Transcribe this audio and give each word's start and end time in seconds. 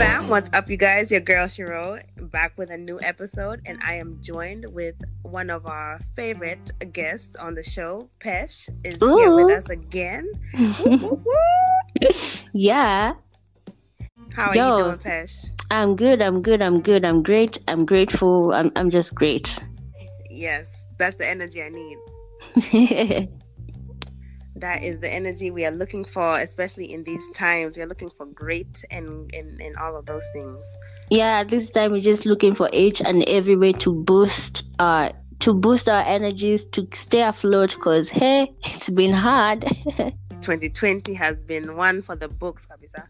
fam? 0.00 0.28
What's 0.28 0.48
up, 0.56 0.70
you 0.70 0.78
guys? 0.78 1.12
Your 1.12 1.20
girl 1.20 1.46
Shiro 1.46 1.98
back 2.16 2.56
with 2.56 2.70
a 2.70 2.78
new 2.78 2.98
episode, 3.02 3.60
and 3.66 3.78
I 3.84 3.96
am 3.96 4.16
joined 4.22 4.64
with 4.72 4.94
one 5.20 5.50
of 5.50 5.66
our 5.66 5.98
favorite 6.16 6.70
guests 6.94 7.36
on 7.36 7.54
the 7.54 7.62
show. 7.62 8.08
Pesh 8.18 8.66
is 8.82 9.02
Ooh. 9.02 9.18
here 9.18 9.34
with 9.34 9.52
us 9.52 9.68
again. 9.68 10.26
yeah. 12.54 13.12
How 14.32 14.48
are 14.48 14.54
Yo, 14.54 14.78
you 14.78 14.84
doing, 14.84 14.98
Pesh? 15.00 15.44
I'm 15.70 15.96
good. 15.96 16.22
I'm 16.22 16.40
good. 16.40 16.62
I'm 16.62 16.80
good. 16.80 17.04
I'm 17.04 17.22
great. 17.22 17.58
I'm 17.68 17.84
grateful. 17.84 18.54
I'm. 18.54 18.72
I'm 18.76 18.88
just 18.88 19.14
great. 19.14 19.58
Yes, 20.30 20.82
that's 20.96 21.16
the 21.16 21.28
energy 21.28 21.62
I 21.62 21.68
need. 21.68 23.28
that 24.60 24.84
is 24.84 25.00
the 25.00 25.12
energy 25.12 25.50
we 25.50 25.64
are 25.64 25.70
looking 25.70 26.04
for, 26.04 26.38
especially 26.38 26.92
in 26.92 27.02
these 27.02 27.28
times. 27.34 27.76
We 27.76 27.82
are 27.82 27.86
looking 27.86 28.10
for 28.16 28.26
great 28.26 28.84
and 28.90 29.32
and, 29.34 29.60
and 29.60 29.76
all 29.76 29.96
of 29.96 30.06
those 30.06 30.24
things. 30.32 30.58
Yeah, 31.10 31.40
at 31.40 31.48
this 31.48 31.70
time 31.70 31.92
we're 31.92 32.00
just 32.00 32.26
looking 32.26 32.54
for 32.54 32.70
each 32.72 33.00
and 33.00 33.24
every 33.24 33.56
way 33.56 33.72
to 33.74 33.92
boost 33.92 34.64
uh 34.78 35.10
to 35.40 35.54
boost 35.54 35.88
our 35.88 36.02
energies 36.02 36.64
to 36.66 36.86
stay 36.92 37.22
afloat 37.22 37.74
because 37.74 38.10
hey, 38.10 38.52
it's 38.64 38.90
been 38.90 39.12
hard. 39.12 39.62
2020 40.42 41.12
has 41.14 41.42
been 41.44 41.76
one 41.76 42.00
for 42.00 42.16
the 42.16 42.28
books, 42.28 42.66
Kabisa. 42.66 43.04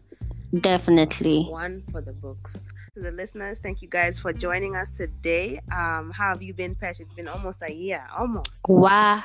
Definitely. 0.59 1.45
One 1.45 1.83
for 1.91 2.01
the 2.01 2.11
books. 2.11 2.67
To 2.95 2.99
the 2.99 3.11
listeners, 3.11 3.59
thank 3.59 3.81
you 3.81 3.87
guys 3.87 4.19
for 4.19 4.33
joining 4.33 4.75
us 4.75 4.89
today. 4.97 5.61
Um, 5.71 6.11
how 6.13 6.27
have 6.29 6.41
you 6.41 6.53
been, 6.53 6.75
Pesh? 6.75 6.99
It's 6.99 7.13
been 7.13 7.29
almost 7.29 7.59
a 7.61 7.71
year, 7.71 8.05
almost. 8.13 8.59
Wow 8.67 9.23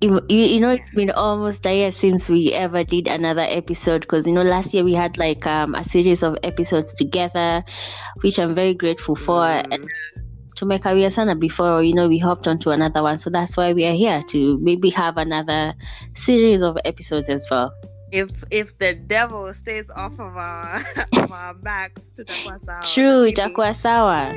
you, 0.00 0.20
you 0.28 0.60
know 0.60 0.70
it's 0.70 0.90
been 0.90 1.10
almost 1.10 1.66
a 1.66 1.74
year 1.74 1.90
since 1.90 2.28
we 2.28 2.52
ever 2.52 2.84
did 2.84 3.08
another 3.08 3.46
episode 3.48 4.02
because 4.02 4.26
you 4.26 4.32
know 4.32 4.42
last 4.42 4.74
year 4.74 4.84
we 4.84 4.92
had 4.92 5.16
like 5.16 5.46
um, 5.46 5.74
a 5.74 5.82
series 5.84 6.22
of 6.22 6.36
episodes 6.42 6.94
together 6.94 7.64
which 8.20 8.38
i'm 8.38 8.54
very 8.54 8.74
grateful 8.74 9.16
for. 9.16 9.40
Mm. 9.40 9.74
and 9.74 9.88
to 10.56 10.64
make 10.64 10.84
a 10.86 11.10
sana 11.10 11.36
before 11.36 11.82
you 11.82 11.94
know 11.94 12.08
we 12.08 12.18
hopped 12.18 12.48
onto 12.48 12.70
another 12.70 13.02
one. 13.02 13.18
So 13.18 13.30
that's 13.30 13.56
why 13.56 13.72
we 13.72 13.84
are 13.84 13.92
here 13.92 14.22
to 14.28 14.58
maybe 14.58 14.90
have 14.90 15.18
another 15.18 15.74
series 16.14 16.62
of 16.62 16.76
episodes 16.84 17.28
as 17.28 17.46
well. 17.50 17.72
If 18.10 18.30
if 18.50 18.78
the 18.78 18.94
devil 18.94 19.52
stays 19.52 19.84
off 19.94 20.12
of 20.14 20.36
our 20.36 20.82
of 21.12 21.32
our 21.32 21.54
backs 21.54 22.00
true 22.94 23.26
itakuwa 23.28 23.74
sawa 23.74 24.34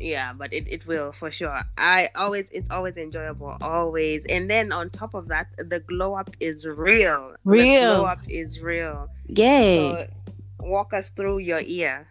yeah 0.00 0.32
but 0.32 0.52
it, 0.52 0.68
it 0.72 0.86
will 0.86 1.12
for 1.12 1.30
sure. 1.30 1.62
I 1.76 2.08
always 2.14 2.46
it's 2.50 2.70
always 2.70 2.96
enjoyable 2.96 3.56
always. 3.60 4.22
And 4.28 4.50
then 4.50 4.72
on 4.72 4.90
top 4.90 5.14
of 5.14 5.28
that 5.28 5.48
the 5.58 5.80
glow 5.80 6.14
up 6.14 6.30
is 6.40 6.66
real. 6.66 7.34
Real 7.44 7.80
the 7.80 7.86
glow 7.86 8.04
up 8.04 8.20
is 8.28 8.60
real. 8.60 9.08
Yay. 9.26 9.76
So 9.76 10.06
walk 10.60 10.92
us 10.92 11.10
through 11.10 11.38
your 11.38 11.60
year 11.60 12.06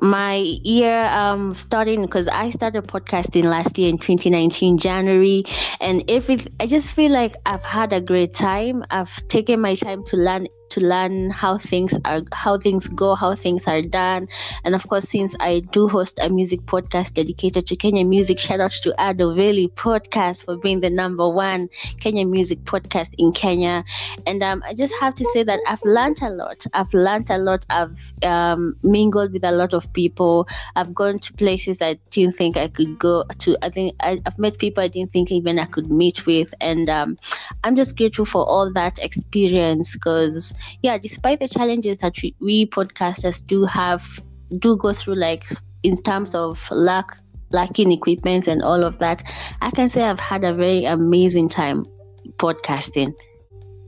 my 0.00 0.36
year 0.36 1.04
um 1.06 1.54
starting 1.54 2.02
because 2.02 2.26
I 2.28 2.50
started 2.50 2.84
podcasting 2.86 3.44
last 3.44 3.78
year 3.78 3.88
in 3.88 3.98
2019 3.98 4.78
January. 4.78 5.44
And 5.80 6.04
every 6.10 6.44
I 6.60 6.66
just 6.66 6.92
feel 6.92 7.12
like 7.12 7.36
I've 7.46 7.62
had 7.62 7.92
a 7.92 8.00
great 8.00 8.34
time. 8.34 8.84
I've 8.90 9.14
taken 9.28 9.60
my 9.60 9.76
time 9.76 10.04
to 10.06 10.16
learn 10.16 10.48
to 10.74 10.80
learn 10.80 11.30
how 11.30 11.56
things 11.56 11.94
are 12.04 12.22
how 12.32 12.58
things 12.58 12.88
go 12.88 13.14
how 13.14 13.34
things 13.34 13.62
are 13.66 13.82
done. 13.82 14.28
And 14.64 14.74
of 14.74 14.86
course 14.88 15.08
since 15.08 15.34
i 15.40 15.60
do 15.60 15.88
host 15.88 16.18
a 16.20 16.28
music 16.28 16.62
podcast 16.62 17.14
dedicated 17.14 17.66
to 17.68 17.76
kenya 17.76 18.04
music 18.04 18.38
shout 18.38 18.60
out 18.60 18.72
to 18.72 18.94
adoveli 18.98 19.70
podcast 19.72 20.44
for 20.44 20.56
being 20.56 20.80
the 20.80 20.90
number 20.90 21.28
one 21.28 21.68
kenya 22.00 22.26
music 22.26 22.64
podcast 22.64 23.14
in 23.18 23.32
kenya. 23.32 23.84
And 24.26 24.42
um, 24.42 24.62
i 24.66 24.74
just 24.74 24.94
have 25.00 25.14
to 25.14 25.24
say 25.32 25.44
that 25.44 25.60
i've 25.66 25.84
learned 25.84 26.20
a 26.22 26.30
lot. 26.30 26.66
I've 26.72 26.92
learned 26.92 27.30
a 27.30 27.38
lot. 27.38 27.64
I've 27.70 28.12
um, 28.24 28.76
mingled 28.82 29.32
with 29.32 29.44
a 29.44 29.52
lot 29.52 29.74
of 29.74 29.92
people. 29.92 30.48
I've 30.74 30.94
gone 30.94 31.18
to 31.20 31.32
places 31.34 31.80
i 31.80 31.98
didn't 32.10 32.36
think 32.36 32.56
i 32.56 32.68
could 32.68 32.98
go 32.98 33.24
to. 33.38 33.56
I 33.62 33.70
think 33.70 33.94
I, 34.00 34.20
have 34.24 34.38
met 34.38 34.58
people 34.58 34.82
i 34.82 34.88
didn't 34.88 35.12
think 35.12 35.30
even 35.30 35.58
i 35.58 35.66
could 35.66 35.90
meet 35.90 36.26
with. 36.26 36.52
And 36.60 36.90
um, 36.90 37.18
i'm 37.62 37.76
just 37.76 37.96
grateful 37.96 38.24
for 38.24 38.44
all 38.44 38.72
that 38.72 38.98
experience 38.98 39.92
because 39.92 40.52
yeah, 40.82 40.98
despite 40.98 41.40
the 41.40 41.48
challenges 41.48 41.98
that 41.98 42.14
we, 42.22 42.34
we 42.40 42.66
podcasters 42.66 43.44
do 43.44 43.64
have, 43.64 44.20
do 44.58 44.76
go 44.76 44.92
through, 44.92 45.16
like 45.16 45.44
in 45.82 45.96
terms 46.02 46.34
of 46.34 46.68
lack 46.70 47.16
lacking 47.50 47.92
equipment 47.92 48.48
and 48.48 48.62
all 48.62 48.82
of 48.82 48.98
that, 48.98 49.22
I 49.60 49.70
can 49.70 49.88
say 49.88 50.02
I've 50.02 50.20
had 50.20 50.44
a 50.44 50.52
very 50.52 50.84
amazing 50.84 51.48
time 51.48 51.86
podcasting. 52.36 53.14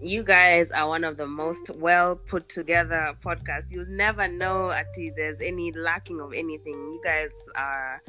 You 0.01 0.23
guys 0.23 0.71
are 0.71 0.87
one 0.87 1.05
of 1.05 1.17
the 1.17 1.27
most 1.27 1.71
well 1.71 2.17
put 2.17 2.49
together 2.49 3.17
podcasts. 3.25 3.71
You'll 3.71 3.89
never 3.89 4.29
know 4.29 4.71
Ati 4.71 5.11
there's 5.17 5.41
any 5.43 5.73
lacking 5.73 6.21
of 6.21 6.33
anything. 6.33 6.75
You 6.75 7.01
guys 7.03 7.31
are 7.57 8.01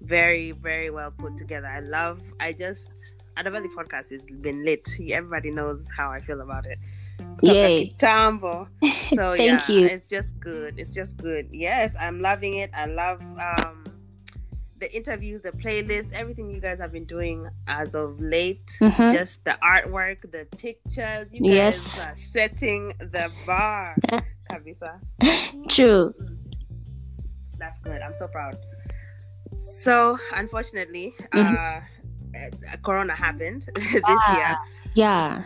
very, 0.00 0.52
very 0.52 0.90
well 0.90 1.10
put 1.10 1.36
together. 1.36 1.66
I 1.66 1.80
love 1.80 2.22
I 2.40 2.52
just 2.52 2.90
Adoveli 3.36 3.68
podcast 3.74 4.10
has 4.10 4.22
been 4.22 4.64
lit. 4.64 4.88
Everybody 5.10 5.50
knows 5.50 5.90
how 5.96 6.10
I 6.10 6.20
feel 6.20 6.40
about 6.40 6.66
it. 6.66 6.78
Yay. 7.42 7.90
Tambo. 7.98 8.68
So 9.14 9.36
Thank 9.36 9.68
yeah, 9.68 9.74
you. 9.74 9.84
it's 9.84 10.08
just 10.08 10.40
good. 10.40 10.78
It's 10.78 10.94
just 10.94 11.18
good. 11.18 11.48
Yes, 11.50 11.94
I'm 12.00 12.22
loving 12.22 12.54
it. 12.54 12.70
I 12.74 12.86
love 12.86 13.20
um 13.20 13.84
the 14.80 14.90
interviews, 14.96 15.42
the 15.42 15.52
playlist, 15.52 16.12
everything 16.14 16.50
you 16.50 16.60
guys 16.60 16.78
have 16.80 16.92
been 16.92 17.04
doing 17.04 17.46
as 17.68 17.94
of 17.94 18.18
late. 18.20 18.76
Mm-hmm. 18.80 19.12
Just 19.12 19.44
the 19.44 19.56
artwork, 19.62 20.22
the 20.32 20.46
pictures. 20.56 21.28
You 21.30 21.42
guys 21.42 21.54
yes. 21.54 22.06
are 22.06 22.16
setting 22.16 22.88
the 22.98 23.30
bar, 23.46 23.96
Kabisa. 24.50 24.98
True. 25.68 26.14
That's 27.58 27.78
good. 27.80 28.00
I'm 28.00 28.16
so 28.16 28.28
proud. 28.28 28.56
So, 29.60 30.18
unfortunately, 30.34 31.14
mm-hmm. 31.32 31.54
uh, 31.54 32.76
Corona 32.82 33.14
happened 33.14 33.68
this 33.74 34.02
ah, 34.04 34.36
year. 34.36 34.56
Yeah 34.94 35.44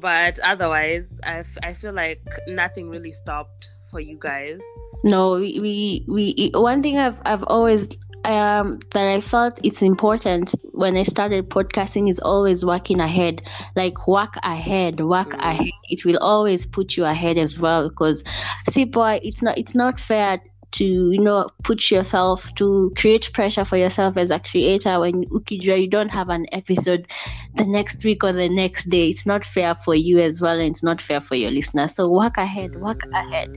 but 0.00 0.38
otherwise 0.40 1.18
I, 1.24 1.38
f- 1.38 1.58
I 1.62 1.72
feel 1.72 1.92
like 1.92 2.22
nothing 2.48 2.90
really 2.90 3.12
stopped 3.12 3.70
for 3.90 4.00
you 4.00 4.18
guys 4.18 4.60
no 5.04 5.34
we 5.34 6.04
we, 6.08 6.50
one 6.54 6.82
thing 6.82 6.98
i've 6.98 7.20
i've 7.24 7.44
always 7.44 7.88
um, 8.26 8.80
that 8.90 9.06
I 9.06 9.20
felt 9.20 9.60
it's 9.64 9.82
important 9.82 10.52
when 10.72 10.96
I 10.96 11.04
started 11.04 11.48
podcasting 11.48 12.10
is 12.10 12.18
always 12.18 12.64
working 12.64 12.98
ahead. 12.98 13.42
Like 13.76 14.08
work 14.08 14.34
ahead, 14.42 15.00
work 15.00 15.30
mm. 15.30 15.38
ahead. 15.38 15.70
It 15.88 16.04
will 16.04 16.18
always 16.18 16.66
put 16.66 16.96
you 16.96 17.04
ahead 17.04 17.38
as 17.38 17.58
well. 17.58 17.88
Because 17.88 18.24
see, 18.70 18.84
boy, 18.84 19.20
it's 19.22 19.42
not 19.42 19.56
it's 19.58 19.76
not 19.76 20.00
fair 20.00 20.40
to 20.72 20.84
you 20.84 21.20
know 21.20 21.48
put 21.62 21.90
yourself 21.90 22.54
to 22.56 22.92
create 22.96 23.30
pressure 23.32 23.64
for 23.64 23.76
yourself 23.76 24.16
as 24.16 24.30
a 24.30 24.40
creator 24.40 25.00
when 25.00 25.24
ukijua 25.26 25.80
you 25.80 25.88
don't 25.88 26.10
have 26.10 26.28
an 26.28 26.46
episode 26.52 27.06
the 27.54 27.64
next 27.64 28.04
week 28.04 28.22
or 28.24 28.32
the 28.32 28.48
next 28.48 28.88
day. 28.88 29.08
It's 29.08 29.26
not 29.26 29.44
fair 29.44 29.74
for 29.74 29.94
you 29.94 30.18
as 30.18 30.40
well 30.40 30.58
and 30.58 30.70
it's 30.70 30.82
not 30.82 31.00
fair 31.00 31.20
for 31.20 31.34
your 31.34 31.50
listeners. 31.50 31.94
So 31.94 32.10
work 32.10 32.36
ahead 32.36 32.76
work 32.80 33.02
ahead. 33.12 33.56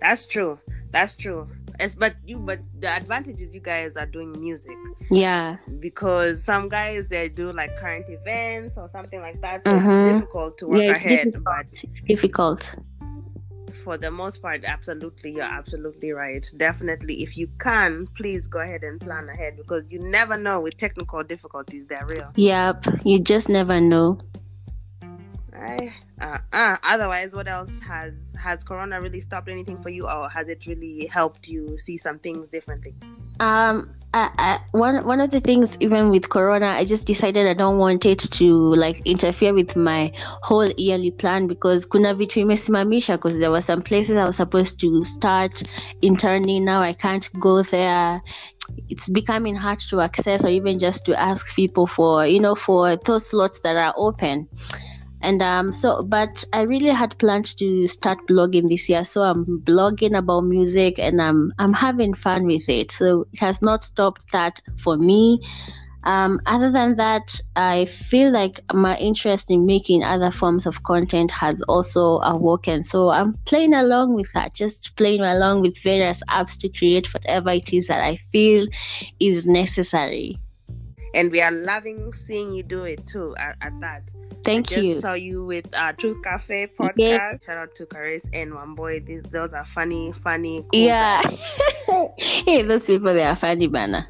That's 0.00 0.26
true. 0.26 0.58
That's 0.90 1.14
true. 1.16 1.48
It's, 1.80 1.94
but 1.94 2.14
you 2.24 2.38
but 2.38 2.60
the 2.78 2.88
advantage 2.88 3.40
is 3.40 3.52
you 3.52 3.60
guys 3.60 3.96
are 3.96 4.06
doing 4.06 4.32
music. 4.38 4.76
Yeah. 5.10 5.56
Because 5.80 6.44
some 6.44 6.68
guys 6.68 7.06
they 7.08 7.28
do 7.28 7.52
like 7.52 7.76
current 7.76 8.08
events 8.08 8.78
or 8.78 8.88
something 8.92 9.20
like 9.20 9.40
that. 9.40 9.62
So 9.66 9.72
mm-hmm. 9.72 9.90
it's 9.90 10.20
difficult 10.20 10.58
to 10.58 10.68
work 10.68 10.82
yeah, 10.82 10.90
ahead 10.92 11.32
difficult. 11.32 11.44
but 11.44 11.66
it's 11.72 12.02
difficult 12.02 12.76
for 13.84 13.98
the 13.98 14.10
most 14.10 14.40
part, 14.40 14.64
absolutely, 14.64 15.32
you're 15.32 15.42
absolutely 15.42 16.12
right. 16.12 16.44
Definitely, 16.56 17.22
if 17.22 17.36
you 17.36 17.48
can, 17.60 18.08
please 18.16 18.48
go 18.48 18.60
ahead 18.60 18.82
and 18.82 19.00
plan 19.00 19.28
ahead 19.28 19.58
because 19.58 19.92
you 19.92 19.98
never 20.00 20.36
know 20.36 20.60
with 20.60 20.76
technical 20.78 21.22
difficulties, 21.22 21.84
they're 21.86 22.06
real. 22.06 22.32
Yep, 22.34 22.86
you 23.04 23.20
just 23.20 23.48
never 23.48 23.80
know. 23.80 24.18
Right. 25.52 25.92
Uh, 26.20 26.38
uh, 26.52 26.76
otherwise, 26.82 27.34
what 27.34 27.46
else 27.46 27.70
has 27.86 28.14
has 28.40 28.64
Corona 28.64 29.00
really 29.00 29.20
stopped 29.20 29.48
anything 29.48 29.80
for 29.82 29.90
you, 29.90 30.08
or 30.08 30.28
has 30.28 30.48
it 30.48 30.66
really 30.66 31.06
helped 31.06 31.46
you 31.46 31.78
see 31.78 31.96
some 31.96 32.18
things 32.18 32.48
differently? 32.48 32.94
Um, 33.40 33.94
I, 34.14 34.30
I, 34.38 34.60
one 34.70 35.04
one 35.04 35.20
of 35.20 35.32
the 35.32 35.40
things, 35.40 35.76
even 35.80 36.10
with 36.10 36.28
Corona, 36.28 36.66
I 36.66 36.84
just 36.84 37.04
decided 37.04 37.48
I 37.48 37.54
don't 37.54 37.78
want 37.78 38.06
it 38.06 38.20
to 38.20 38.46
like 38.76 39.02
interfere 39.04 39.52
with 39.52 39.74
my 39.74 40.12
whole 40.40 40.70
yearly 40.70 41.10
plan 41.10 41.48
because 41.48 41.84
kuna 41.84 42.14
vitu 42.14 42.44
imesimamisha 42.44 43.16
because 43.16 43.40
there 43.40 43.50
were 43.50 43.60
some 43.60 43.82
places 43.82 44.16
I 44.16 44.24
was 44.24 44.36
supposed 44.36 44.78
to 44.80 45.04
start 45.04 45.64
interning. 46.00 46.64
Now 46.64 46.80
I 46.80 46.92
can't 46.92 47.28
go 47.40 47.62
there. 47.64 48.22
It's 48.88 49.08
becoming 49.08 49.56
hard 49.56 49.80
to 49.90 50.00
access 50.00 50.44
or 50.44 50.48
even 50.48 50.78
just 50.78 51.04
to 51.06 51.20
ask 51.20 51.52
people 51.56 51.88
for 51.88 52.24
you 52.24 52.38
know 52.38 52.54
for 52.54 52.96
those 52.96 53.26
slots 53.26 53.58
that 53.60 53.76
are 53.76 53.94
open 53.96 54.48
and 55.24 55.42
um 55.42 55.72
so 55.72 56.04
but 56.04 56.44
i 56.54 56.62
really 56.62 56.90
had 56.90 57.18
planned 57.18 57.46
to 57.58 57.88
start 57.88 58.18
blogging 58.28 58.68
this 58.70 58.88
year 58.90 59.04
so 59.04 59.22
i'm 59.22 59.44
blogging 59.62 60.18
about 60.18 60.42
music 60.42 60.98
and 61.00 61.22
i'm 61.22 61.52
i'm 61.58 61.74
having 61.74 62.14
fun 62.14 62.46
with 62.46 62.68
it 62.68 62.92
so 62.92 63.26
it 63.34 63.40
has 63.40 63.62
not 63.62 63.82
stopped 63.82 64.24
that 64.32 64.60
for 64.78 64.96
me 64.98 65.40
Um, 66.04 66.40
other 66.46 66.70
than 66.72 66.96
that, 66.96 67.40
I 67.56 67.86
feel 67.86 68.32
like 68.32 68.60
my 68.72 68.96
interest 68.98 69.50
in 69.50 69.66
making 69.66 70.02
other 70.02 70.30
forms 70.30 70.66
of 70.66 70.82
content 70.82 71.30
has 71.30 71.62
also 71.68 72.20
awoken. 72.22 72.82
So 72.84 73.10
I'm 73.10 73.34
playing 73.46 73.74
along 73.74 74.14
with 74.14 74.32
that, 74.34 74.54
just 74.54 74.96
playing 74.96 75.20
along 75.22 75.62
with 75.62 75.78
various 75.82 76.22
apps 76.30 76.58
to 76.60 76.70
create 76.70 77.12
whatever 77.14 77.50
it 77.50 77.72
is 77.72 77.88
that 77.88 78.02
I 78.02 78.16
feel 78.32 78.66
is 79.20 79.46
necessary. 79.46 80.38
And 81.14 81.30
we 81.30 81.40
are 81.40 81.50
loving 81.52 82.12
seeing 82.26 82.52
you 82.52 82.62
do 82.62 82.84
it 82.84 83.06
too 83.06 83.34
at, 83.38 83.56
at 83.60 83.72
that. 83.80 84.02
Thank 84.44 84.72
I 84.72 84.74
just 84.74 84.86
you. 84.86 85.00
saw 85.00 85.14
you 85.14 85.44
with 85.44 85.66
uh, 85.74 85.92
Truth 85.92 86.22
Cafe 86.22 86.66
podcast. 86.78 86.94
Yeah. 86.98 87.38
Shout 87.44 87.56
out 87.56 87.74
to 87.76 87.86
Caris 87.86 88.24
and 88.32 88.52
Wamboy. 88.52 89.06
These 89.06 89.22
those 89.30 89.52
are 89.52 89.64
funny, 89.64 90.12
funny. 90.12 90.64
Cool 90.70 90.80
Yeah. 90.80 91.22
hey, 92.18 92.62
those 92.62 92.84
people, 92.86 93.14
they 93.14 93.22
are 93.24 93.36
funny, 93.36 93.68
banner. 93.68 94.06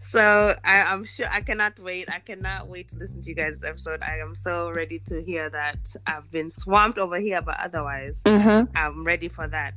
So 0.00 0.52
I, 0.64 0.80
I'm 0.82 1.04
sure 1.04 1.26
I 1.30 1.40
cannot 1.40 1.78
wait. 1.78 2.10
I 2.10 2.18
cannot 2.20 2.68
wait 2.68 2.88
to 2.90 2.96
listen 2.98 3.20
to 3.22 3.30
you 3.30 3.36
guys' 3.36 3.62
episode. 3.64 4.02
I 4.02 4.18
am 4.18 4.34
so 4.34 4.70
ready 4.70 4.98
to 5.06 5.22
hear 5.22 5.50
that. 5.50 5.94
I've 6.06 6.30
been 6.30 6.50
swamped 6.50 6.98
over 6.98 7.18
here, 7.18 7.42
but 7.42 7.56
otherwise, 7.60 8.20
Mm-hmm. 8.24 8.76
I'm 8.76 9.04
ready 9.04 9.28
for 9.28 9.46
that. 9.48 9.74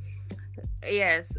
Yes, 0.90 1.36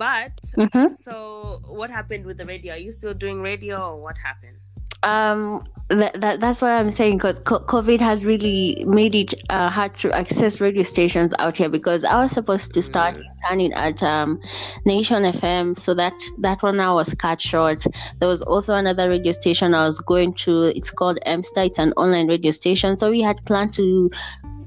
but 0.00 0.32
Mm-hmm. 0.56 0.94
so 1.04 1.60
what 1.68 1.90
happened 1.90 2.26
with 2.26 2.38
the 2.38 2.44
radio? 2.44 2.74
Are 2.74 2.78
you 2.78 2.92
still 2.92 3.14
doing 3.14 3.40
radio, 3.42 3.76
or 3.90 4.02
what 4.02 4.16
happened? 4.18 4.58
um 5.02 5.64
that, 5.88 6.20
that 6.20 6.40
that's 6.40 6.60
what 6.60 6.70
i'm 6.70 6.90
saying 6.90 7.16
because 7.16 7.40
covid 7.40 8.00
has 8.00 8.24
really 8.24 8.84
made 8.86 9.14
it 9.14 9.32
uh, 9.48 9.68
hard 9.70 9.94
to 9.94 10.12
access 10.12 10.60
radio 10.60 10.82
stations 10.82 11.32
out 11.38 11.56
here 11.56 11.70
because 11.70 12.04
i 12.04 12.22
was 12.22 12.32
supposed 12.32 12.74
to 12.74 12.82
start 12.82 13.16
interning 13.16 13.72
at 13.72 14.02
um 14.02 14.38
nation 14.84 15.22
fm 15.22 15.78
so 15.78 15.94
that 15.94 16.12
that 16.40 16.62
one 16.62 16.76
now 16.76 16.96
was 16.96 17.14
cut 17.14 17.40
short 17.40 17.82
there 18.18 18.28
was 18.28 18.42
also 18.42 18.74
another 18.74 19.08
radio 19.08 19.32
station 19.32 19.74
i 19.74 19.86
was 19.86 19.98
going 20.00 20.34
to 20.34 20.64
it's 20.76 20.90
called 20.90 21.18
emster 21.24 21.62
it's 21.62 21.78
an 21.78 21.92
online 21.96 22.28
radio 22.28 22.50
station 22.50 22.94
so 22.96 23.10
we 23.10 23.22
had 23.22 23.42
planned 23.46 23.72
to 23.72 24.10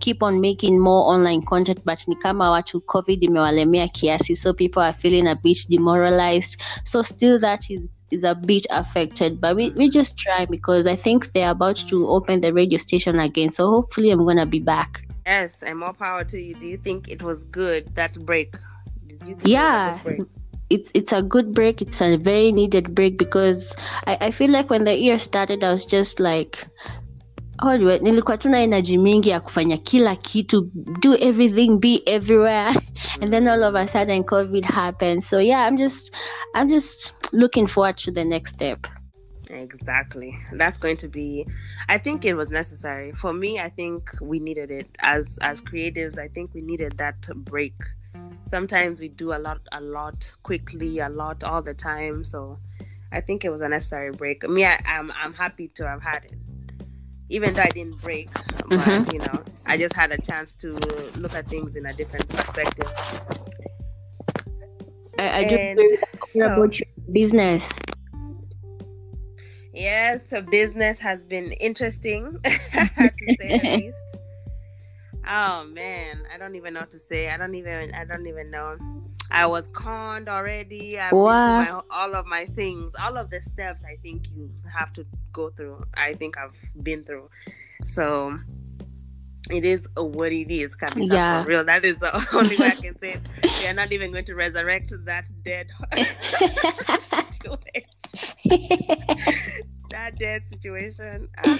keep 0.03 0.23
on 0.23 0.39
making 0.41 0.75
more 0.79 1.03
online 1.15 1.41
content 1.41 1.79
but 1.85 2.07
ni 2.07 2.15
kama 2.15 2.51
watu 2.51 2.81
covid 2.81 3.23
imewalemea 3.23 3.87
kiasi 3.87 4.35
so 4.35 4.53
people 4.53 4.79
are 4.79 4.93
feeling 4.93 5.27
a 5.27 5.35
bit 5.35 5.69
demoralized 5.69 6.61
so 6.83 7.03
still 7.03 7.39
that 7.39 7.69
is 7.69 7.81
is 8.11 8.23
a 8.23 8.35
bit 8.35 8.65
affected 8.69 9.39
but 9.41 9.55
we, 9.57 9.71
we 9.77 9.89
just 9.89 10.15
try 10.17 10.45
because 10.45 10.89
i 10.93 10.97
think 10.97 11.31
they're 11.33 11.51
about 11.51 11.77
to 11.89 12.07
open 12.15 12.41
the 12.41 12.51
radio 12.51 12.77
station 12.77 13.19
again 13.19 13.51
so 13.51 13.67
hopefully 13.69 14.11
i'm 14.11 14.25
gonna 14.25 14.45
be 14.45 14.59
back 14.59 14.89
Yes, 15.25 15.63
and 15.63 15.79
more 15.79 15.93
power 15.93 16.25
to 16.25 16.37
you. 16.37 16.53
Do 16.55 16.67
you 16.67 16.77
think 16.77 17.07
it 17.07 17.23
was 17.23 17.45
good 17.45 17.95
that 17.95 18.13
break? 18.25 18.51
Did 19.07 19.23
you 19.23 19.35
think 19.35 19.45
it 19.45 19.45
was 19.45 19.45
a 19.45 19.49
Yeah. 19.49 19.99
break? 20.03 20.21
it's 20.69 20.91
it's 20.93 21.13
a 21.13 21.21
good 21.21 21.53
break 21.53 21.81
it's 21.81 22.01
a 22.01 22.17
very 22.17 22.51
needed 22.51 22.95
break 22.95 23.17
because 23.17 23.75
i, 24.07 24.17
I 24.27 24.31
feel 24.31 24.49
like 24.49 24.69
when 24.69 24.85
the 24.85 24.95
year 24.95 25.19
started 25.19 25.63
i 25.63 25.71
was 25.71 25.85
just 25.85 26.19
like 26.19 26.67
we- 27.69 27.99
nilikuwa 27.99 28.37
tuna 28.37 28.59
energy 28.61 28.97
mingi 28.97 29.29
ya 29.29 29.39
kufanya 29.39 29.77
kila 29.77 30.15
kitu 30.15 30.71
do 31.01 31.15
everything 31.19 31.77
be 31.77 32.01
everywhere 32.05 32.71
mm. 32.73 32.81
and 33.21 33.29
then 33.31 33.47
all 33.47 33.63
of 33.63 33.75
a 33.75 33.87
sudden 33.87 34.23
covid 34.23 34.65
happened 34.65 35.21
so 35.21 35.41
yeah 35.41 35.67
i'm 35.69 35.77
just 35.77 36.15
i'm 36.55 36.69
just 36.69 37.13
looking 37.31 37.67
forward 37.67 37.95
to 37.95 38.11
the 38.11 38.23
next 38.23 38.49
step 38.53 38.87
Exactly. 39.49 40.39
That's 40.53 40.77
going 40.79 40.97
to 40.97 41.07
be 41.07 41.45
I 41.89 41.97
think 41.97 42.25
it 42.25 42.33
was 42.33 42.49
necessary. 42.49 43.11
For 43.11 43.33
me, 43.33 43.59
I 43.59 43.69
think 43.69 44.09
we 44.21 44.39
needed 44.39 44.71
it 44.71 44.87
as 44.99 45.37
as 45.41 45.61
creatives. 45.61 46.17
I 46.17 46.27
think 46.29 46.53
we 46.53 46.61
needed 46.61 46.97
that 46.97 47.27
break. 47.35 47.73
Sometimes 48.47 49.01
we 49.01 49.09
do 49.09 49.33
a 49.33 49.37
lot 49.39 49.59
a 49.71 49.81
lot 49.81 50.31
quickly, 50.43 50.99
a 50.99 51.09
lot 51.09 51.43
all 51.43 51.61
the 51.61 51.73
time, 51.73 52.23
so 52.23 52.57
I 53.11 53.21
think 53.21 53.45
it 53.45 53.51
was 53.51 53.61
a 53.61 53.69
necessary 53.69 54.11
break. 54.11 54.47
Me, 54.49 54.65
I, 54.65 54.79
I'm 54.85 55.11
I'm 55.11 55.33
happy 55.33 55.67
to 55.75 55.87
have 55.87 56.01
had 56.01 56.25
it. 56.25 56.33
Even 57.29 57.53
though 57.55 57.63
I 57.63 57.69
didn't 57.69 58.01
break, 58.01 58.29
but 58.75 58.77
Mhm. 58.77 59.11
you 59.11 59.19
know, 59.19 59.43
I 59.65 59.77
just 59.77 59.95
had 59.95 60.11
a 60.11 60.17
chance 60.17 60.53
to 60.55 60.73
look 61.15 61.33
at 61.33 61.47
things 61.47 61.75
in 61.75 61.85
a 61.85 61.93
different 61.93 62.27
perspective. 62.27 62.91
i, 65.19 65.39
I 65.39 65.43
just 65.43 65.63
so- 66.33 66.45
about 66.45 66.79
your 66.79 66.87
business 67.11 67.69
Yes, 69.73 70.29
so 70.29 70.41
business 70.41 70.99
has 70.99 71.25
been 71.25 71.51
interesting 71.53 72.37
to 72.43 73.29
say 73.39 73.53
the 73.55 73.65
least. 73.71 74.17
Oh 75.27 75.63
man, 75.65 76.23
I 76.33 76.37
don't 76.37 76.55
even 76.55 76.73
know 76.73 76.81
what 76.81 76.91
to 76.91 76.99
say. 76.99 77.29
I 77.29 77.37
don't 77.37 77.55
even 77.55 77.93
I 77.93 78.05
don't 78.05 78.27
even 78.27 78.51
know. 78.51 78.77
I 79.33 79.47
was 79.47 79.67
conned 79.73 80.29
already. 80.29 80.91
Been 80.95 81.09
my, 81.17 81.81
all 81.89 82.15
of 82.15 82.25
my 82.25 82.45
things, 82.45 82.93
all 83.03 83.17
of 83.17 83.29
the 83.29 83.41
steps 83.41 83.83
I 83.83 83.95
think 84.01 84.27
you 84.35 84.49
have 84.71 84.93
to 84.93 85.05
go 85.31 85.49
through. 85.49 85.83
I 85.95 86.13
think 86.13 86.37
I've 86.37 86.53
been 86.83 87.03
through. 87.03 87.29
So 87.85 88.37
it 89.49 89.65
is 89.65 89.87
what 89.97 90.31
it 90.31 90.53
is, 90.53 90.75
Kabisa, 90.75 91.11
Yeah. 91.13 91.43
for 91.43 91.49
real. 91.49 91.65
That 91.65 91.83
is 91.83 91.97
the 91.97 92.11
only 92.33 92.57
way 92.57 92.67
I 92.67 92.75
can 92.75 92.97
say 92.99 93.13
it. 93.13 93.21
They're 93.63 93.73
not 93.73 93.91
even 93.91 94.11
going 94.11 94.25
to 94.25 94.35
resurrect 94.35 94.93
that 95.05 95.25
dead 95.43 95.67
situation. 97.31 97.83
that 99.89 100.17
dead 100.17 100.47
situation. 100.47 101.27
Um, 101.43 101.59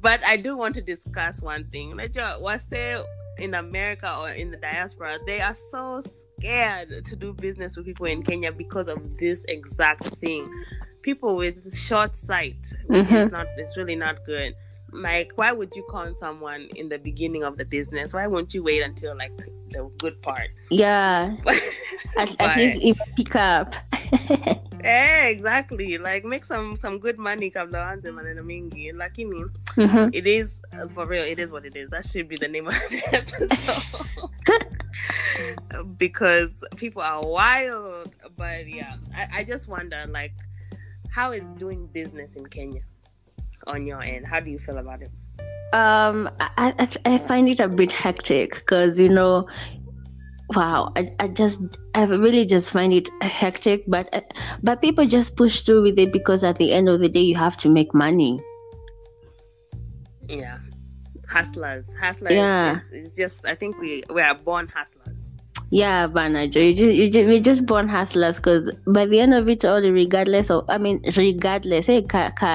but 0.00 0.24
I 0.26 0.36
do 0.36 0.56
want 0.56 0.74
to 0.74 0.82
discuss 0.82 1.40
one 1.40 1.64
thing. 1.70 1.92
Unajua 1.92 2.40
wase 2.42 3.04
in 3.38 3.54
America 3.54 4.14
or 4.20 4.30
in 4.30 4.50
the 4.50 4.56
diaspora, 4.56 5.18
they 5.26 5.40
are 5.40 5.56
so 5.70 6.02
scared 6.38 7.04
to 7.04 7.16
do 7.16 7.32
business 7.32 7.76
with 7.76 7.86
people 7.86 8.06
in 8.06 8.22
Kenya 8.22 8.52
because 8.52 8.88
of 8.88 9.18
this 9.18 9.44
exact 9.48 10.06
thing. 10.16 10.48
People 11.02 11.36
with 11.36 11.74
short 11.76 12.14
sight, 12.16 12.72
which 12.86 13.06
is 13.06 13.12
Mhm. 13.12 13.32
not, 13.32 13.46
it's 13.56 13.76
really 13.76 13.96
not 13.96 14.24
good. 14.26 14.54
Like, 14.92 15.32
why 15.36 15.52
would 15.52 15.74
you 15.76 15.84
con 15.90 16.14
someone 16.16 16.68
in 16.74 16.88
the 16.88 16.98
beginning 16.98 17.44
of 17.44 17.56
the 17.56 17.64
business? 17.64 18.14
Why 18.14 18.26
won't 18.26 18.54
you 18.54 18.62
wait 18.62 18.82
until 18.82 19.16
like 19.16 19.32
the 19.70 19.90
good 19.98 20.20
part? 20.22 20.48
yeah 20.70 21.36
at, 22.18 22.28
But- 22.38 22.40
at 22.40 22.56
least 22.56 22.76
even 22.82 23.06
pick 23.16 23.34
up 23.36 23.74
Eh, 24.84 25.26
exactly. 25.28 25.98
Like 25.98 26.24
make 26.24 26.44
some 26.44 26.76
some 26.76 26.98
good 27.00 27.18
money 27.18 27.50
kabla 27.50 27.78
uanze 27.90 28.10
maneno 28.12 28.42
mingi. 28.42 28.92
Lakini 28.92 29.44
Mhm. 29.76 30.10
it 30.14 30.26
is 30.26 30.57
for 30.86 31.06
real. 31.06 31.24
It 31.24 31.40
is 31.40 31.50
what 31.50 31.66
it 31.66 31.74
is. 31.76 31.90
That 31.90 32.04
should 32.04 32.28
be 32.28 32.36
the 32.36 32.48
name 32.48 32.68
of 32.68 32.74
the 32.74 33.02
episode. 33.16 33.82
because 35.98 36.64
people 36.76 37.02
are 37.02 37.26
wild. 37.26 38.14
But 38.36 38.68
yeah, 38.68 38.96
I, 39.14 39.28
I 39.38 39.44
just 39.44 39.68
wonder 39.68 40.04
like 40.08 40.32
how 41.10 41.32
is 41.32 41.44
doing 41.56 41.86
business 41.88 42.36
in 42.36 42.46
Kenya 42.46 42.82
on 43.66 43.86
your 43.86 44.02
end? 44.02 44.26
How 44.26 44.40
do 44.40 44.50
you 44.50 44.58
feel 44.58 44.78
about 44.78 45.02
it? 45.02 45.10
um 45.72 46.30
I, 46.40 46.74
I, 46.78 46.88
I 47.04 47.18
find 47.18 47.46
it 47.48 47.60
a 47.60 47.68
bit 47.68 47.92
hectic 47.92 48.54
because 48.54 48.98
you 48.98 49.10
know 49.10 49.46
wow 50.54 50.90
I, 50.96 51.14
I 51.20 51.28
just 51.28 51.60
i 51.94 52.04
really 52.04 52.46
just 52.46 52.70
find 52.70 52.90
it 52.90 53.10
hectic 53.20 53.84
but 53.86 54.08
but 54.62 54.80
people 54.80 55.06
just 55.06 55.36
push 55.36 55.60
through 55.60 55.82
with 55.82 55.98
it 55.98 56.10
because 56.10 56.42
at 56.42 56.56
the 56.56 56.72
end 56.72 56.88
of 56.88 57.00
the 57.00 57.08
day 57.10 57.20
you 57.20 57.36
have 57.36 57.58
to 57.58 57.68
make 57.68 57.92
money 57.92 58.40
Yeah, 60.26 60.56
hustlers, 61.28 61.86
hustlers. 62.00 62.32
Yeah. 62.32 62.80
It's, 62.92 63.16
just 63.16 63.46
I 63.46 63.54
think 63.54 63.78
we 63.78 64.02
we 64.10 64.22
are 64.22 64.34
born 64.34 64.68
hustlers. 64.68 65.16
yeah 65.70 66.06
Banajo, 66.06 66.60
you 66.60 66.74
just, 66.74 66.94
you 66.96 67.10
just 67.10 67.26
we're 67.26 67.42
just 67.42 67.66
born 67.66 67.88
hustlers 67.88 68.36
because 68.36 68.70
by 68.86 69.04
the 69.06 69.20
end 69.20 69.34
of 69.34 69.48
it 69.50 69.64
all 69.64 69.82
regardless 69.82 70.50
of 70.50 70.64
i 70.70 70.78
mean 70.78 71.02
regardless 71.16 71.86
hey, 71.86 72.00
ka, 72.02 72.30
ka, 72.40 72.52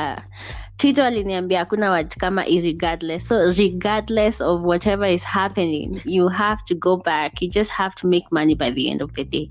tito 0.78 1.04
aliniambia 1.04 1.60
hakuna 1.60 1.92
word 1.92 2.10
kama 2.18 2.42
irregardless 2.56 3.28
so 3.28 3.36
regardless 3.58 4.42
of 4.42 4.64
whatever 4.64 5.06
is 5.06 5.22
happening 5.24 6.02
you 6.06 6.28
have 6.28 6.66
to 6.66 6.74
go 6.76 6.98
back 6.98 7.40
you 7.42 7.50
just 7.50 7.70
have 7.70 7.94
to 7.94 8.08
make 8.08 8.26
money 8.32 8.56
by 8.56 8.72
the 8.72 8.90
end 8.90 9.02
of 9.02 9.14
the 9.14 9.24
day 9.24 9.48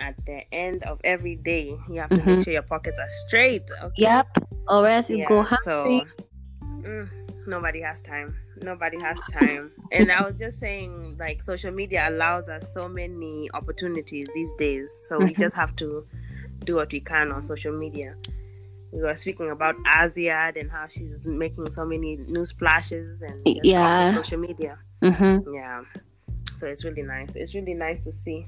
At 0.00 0.14
the 0.26 0.42
end 0.54 0.82
of 0.86 1.00
every 1.02 1.34
day, 1.34 1.74
you 1.90 1.98
have 2.00 2.10
to 2.10 2.22
Mhm. 2.22 2.26
make 2.26 2.44
sure 2.44 2.52
your 2.54 2.62
pockets 2.62 2.98
are 3.02 3.10
straight. 3.26 3.66
Okay? 3.82 4.02
Yep. 4.06 4.26
Or 4.70 4.86
else 4.86 5.10
you 5.10 5.26
go 5.26 5.42
hungry. 5.42 5.66
so 5.66 5.74
mm, 6.86 7.06
nobody 7.48 7.80
has 7.80 8.00
time. 8.00 8.36
Nobody 8.62 9.00
has 9.00 9.20
time. 9.32 9.72
And 9.92 10.12
i 10.12 10.22
was 10.22 10.38
just 10.38 10.60
saying 10.60 11.16
like 11.18 11.42
social 11.42 11.72
media 11.72 12.08
allows 12.08 12.48
us 12.48 12.72
so 12.72 12.88
many 12.88 13.48
opportunities 13.54 14.26
these 14.34 14.52
days. 14.58 14.92
So 15.08 15.18
we 15.18 15.32
just 15.34 15.56
have 15.56 15.74
to 15.76 16.06
do 16.64 16.76
what 16.76 16.92
we 16.92 17.00
can 17.00 17.32
on 17.32 17.44
social 17.44 17.72
media. 17.72 18.14
We 18.92 19.00
were 19.02 19.14
speaking 19.14 19.50
about 19.50 19.76
Aziad 19.84 20.58
and 20.58 20.70
how 20.70 20.88
she's 20.88 21.26
making 21.26 21.70
so 21.72 21.84
many 21.84 22.16
new 22.16 22.44
splashes 22.44 23.22
and 23.22 23.40
Yeah. 23.44 24.10
social 24.12 24.38
media. 24.38 24.78
Mm-hmm. 25.02 25.54
yeah. 25.54 25.82
So 26.58 26.66
it's 26.66 26.84
really 26.84 27.02
nice. 27.02 27.30
It's 27.34 27.54
really 27.54 27.74
nice 27.74 28.02
to 28.04 28.12
see. 28.12 28.46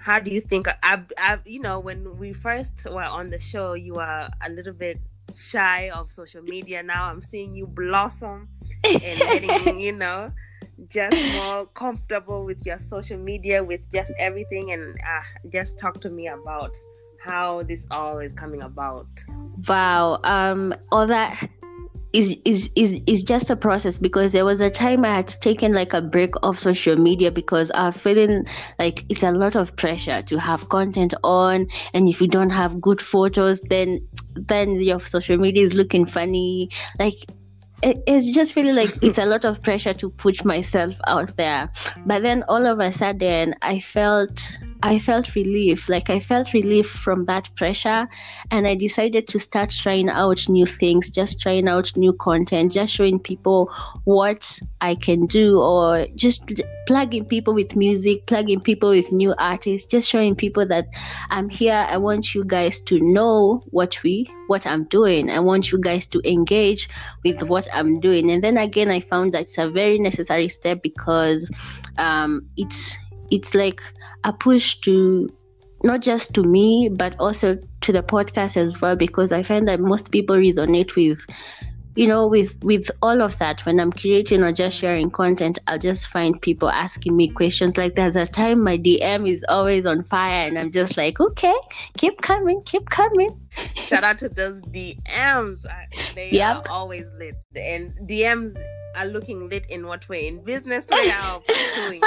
How 0.00 0.18
do 0.18 0.30
you 0.30 0.40
think 0.40 0.68
I, 0.82 1.02
I, 1.18 1.38
you 1.44 1.60
know 1.60 1.80
when 1.80 2.18
we 2.18 2.32
first 2.32 2.86
were 2.90 3.02
on 3.02 3.30
the 3.30 3.38
show 3.38 3.74
you 3.74 3.94
were 3.94 4.28
a 4.40 4.50
little 4.50 4.72
bit 4.72 4.98
shy 5.36 5.90
of 5.90 6.10
social 6.10 6.42
media 6.42 6.82
now 6.82 7.04
i'm 7.04 7.20
seeing 7.20 7.54
you 7.54 7.66
blossom 7.66 8.48
and 8.84 9.18
getting 9.18 9.80
you 9.86 9.92
know 9.92 10.32
just 10.86 11.26
more 11.26 11.66
comfortable 11.66 12.44
with 12.44 12.64
your 12.64 12.78
social 12.78 13.18
media 13.18 13.62
with 13.62 13.80
just 13.92 14.12
everything 14.18 14.72
and 14.72 14.96
uh, 15.00 15.48
just 15.50 15.78
talk 15.78 16.00
to 16.00 16.08
me 16.08 16.28
about 16.28 16.76
how 17.18 17.62
this 17.64 17.86
all 17.90 18.18
is 18.18 18.32
coming 18.32 18.62
about? 18.62 19.08
Wow. 19.68 20.20
Um, 20.24 20.74
all 20.90 21.06
that 21.06 21.50
is 22.12 22.38
is 22.44 22.70
is 22.74 23.00
is 23.06 23.22
just 23.22 23.50
a 23.50 23.56
process 23.56 23.98
because 23.98 24.32
there 24.32 24.44
was 24.44 24.60
a 24.60 24.70
time 24.70 25.04
I 25.04 25.16
had 25.16 25.28
taken 25.28 25.72
like 25.72 25.92
a 25.92 26.00
break 26.00 26.32
of 26.42 26.58
social 26.58 26.96
media 26.96 27.30
because 27.30 27.70
I'm 27.74 27.92
feeling 27.92 28.46
like 28.78 29.04
it's 29.08 29.22
a 29.22 29.30
lot 29.30 29.56
of 29.56 29.76
pressure 29.76 30.22
to 30.22 30.38
have 30.40 30.68
content 30.68 31.14
on 31.22 31.66
and 31.92 32.08
if 32.08 32.20
you 32.20 32.28
don't 32.28 32.50
have 32.50 32.80
good 32.80 33.02
photos 33.02 33.60
then 33.60 34.08
then 34.34 34.80
your 34.80 35.00
social 35.00 35.36
media 35.36 35.62
is 35.62 35.74
looking 35.74 36.06
funny. 36.06 36.70
Like 36.98 37.14
it, 37.82 38.02
it's 38.06 38.30
just 38.30 38.54
feeling 38.54 38.74
like 38.74 38.96
it's 39.02 39.18
a 39.18 39.26
lot 39.26 39.44
of 39.44 39.62
pressure 39.62 39.94
to 39.94 40.10
push 40.10 40.44
myself 40.44 40.94
out 41.06 41.36
there. 41.36 41.70
But 42.06 42.22
then 42.22 42.44
all 42.48 42.66
of 42.66 42.80
a 42.80 42.92
sudden 42.92 43.54
I 43.62 43.80
felt 43.80 44.58
I 44.82 44.98
felt 44.98 45.34
relief. 45.34 45.88
Like 45.88 46.08
I 46.08 46.20
felt 46.20 46.52
relief 46.52 46.88
from 46.88 47.22
that 47.24 47.54
pressure. 47.56 48.08
And 48.50 48.66
I 48.66 48.76
decided 48.76 49.28
to 49.28 49.38
start 49.38 49.70
trying 49.70 50.08
out 50.08 50.48
new 50.48 50.66
things, 50.66 51.10
just 51.10 51.40
trying 51.40 51.68
out 51.68 51.96
new 51.96 52.12
content, 52.12 52.72
just 52.72 52.92
showing 52.92 53.18
people 53.18 53.72
what 54.04 54.58
I 54.80 54.94
can 54.94 55.26
do, 55.26 55.60
or 55.60 56.06
just 56.14 56.62
plugging 56.86 57.24
people 57.24 57.54
with 57.54 57.74
music, 57.74 58.26
plugging 58.26 58.60
people 58.60 58.90
with 58.90 59.10
new 59.10 59.34
artists, 59.36 59.90
just 59.90 60.08
showing 60.08 60.36
people 60.36 60.66
that 60.68 60.86
I'm 61.28 61.48
here. 61.48 61.74
I 61.74 61.96
want 61.96 62.34
you 62.34 62.44
guys 62.44 62.78
to 62.80 63.00
know 63.00 63.62
what 63.70 64.02
we, 64.02 64.30
what 64.46 64.66
I'm 64.66 64.84
doing. 64.84 65.28
I 65.28 65.40
want 65.40 65.72
you 65.72 65.80
guys 65.80 66.06
to 66.06 66.20
engage 66.24 66.88
with 67.24 67.42
what 67.42 67.66
I'm 67.72 67.98
doing. 67.98 68.30
And 68.30 68.44
then 68.44 68.56
again, 68.56 68.90
I 68.90 69.00
found 69.00 69.34
that 69.34 69.42
it's 69.42 69.58
a 69.58 69.70
very 69.70 69.98
necessary 69.98 70.48
step 70.48 70.82
because 70.82 71.50
um, 71.96 72.48
it's, 72.56 72.96
it's 73.30 73.54
like 73.54 73.80
a 74.24 74.32
push 74.32 74.76
to 74.80 75.28
not 75.84 76.00
just 76.00 76.34
to 76.34 76.42
me 76.42 76.90
but 76.92 77.14
also 77.18 77.56
to 77.80 77.92
the 77.92 78.02
podcast 78.02 78.56
as 78.56 78.80
well 78.80 78.96
because 78.96 79.32
i 79.32 79.42
find 79.42 79.68
that 79.68 79.80
most 79.80 80.10
people 80.10 80.36
resonate 80.36 80.96
with 80.96 81.24
you 81.94 82.06
know 82.06 82.28
with 82.28 82.62
with 82.62 82.90
all 83.02 83.22
of 83.22 83.36
that. 83.38 83.66
When 83.66 83.80
i'm 83.80 83.90
creating 83.90 84.42
or 84.44 84.52
just 84.52 84.78
sharing 84.78 85.10
content 85.10 85.58
i'll 85.66 85.80
just 85.80 86.06
find 86.06 86.40
people 86.40 86.68
asking 86.70 87.16
me 87.16 87.28
questions 87.28 87.76
like 87.76 87.96
there's 87.96 88.14
a 88.14 88.24
time 88.24 88.62
my 88.62 88.78
dm 88.78 89.28
is 89.28 89.44
always 89.48 89.84
on 89.84 90.04
fire 90.04 90.44
and 90.46 90.56
i'm 90.56 90.70
just 90.70 90.96
like 90.96 91.18
okay 91.18 91.54
keep 91.96 92.20
coming 92.20 92.60
keep 92.64 92.88
coming. 92.88 93.40
Shout 93.74 94.04
out 94.04 94.18
to 94.18 94.28
those 94.28 94.60
dms 94.60 95.66
they 96.14 96.30
yep. 96.30 96.58
are 96.58 96.70
always 96.70 97.06
lit. 97.18 97.34
And 97.56 97.92
dms 98.08 98.56
are 98.96 99.06
looking 99.06 99.48
lit 99.48 99.66
in 99.66 99.86
what 99.86 100.08
way? 100.08 100.28
In 100.28 100.44
business? 100.44 100.86
Way 100.90 101.12
or 101.32 101.40
pursuing 101.40 102.00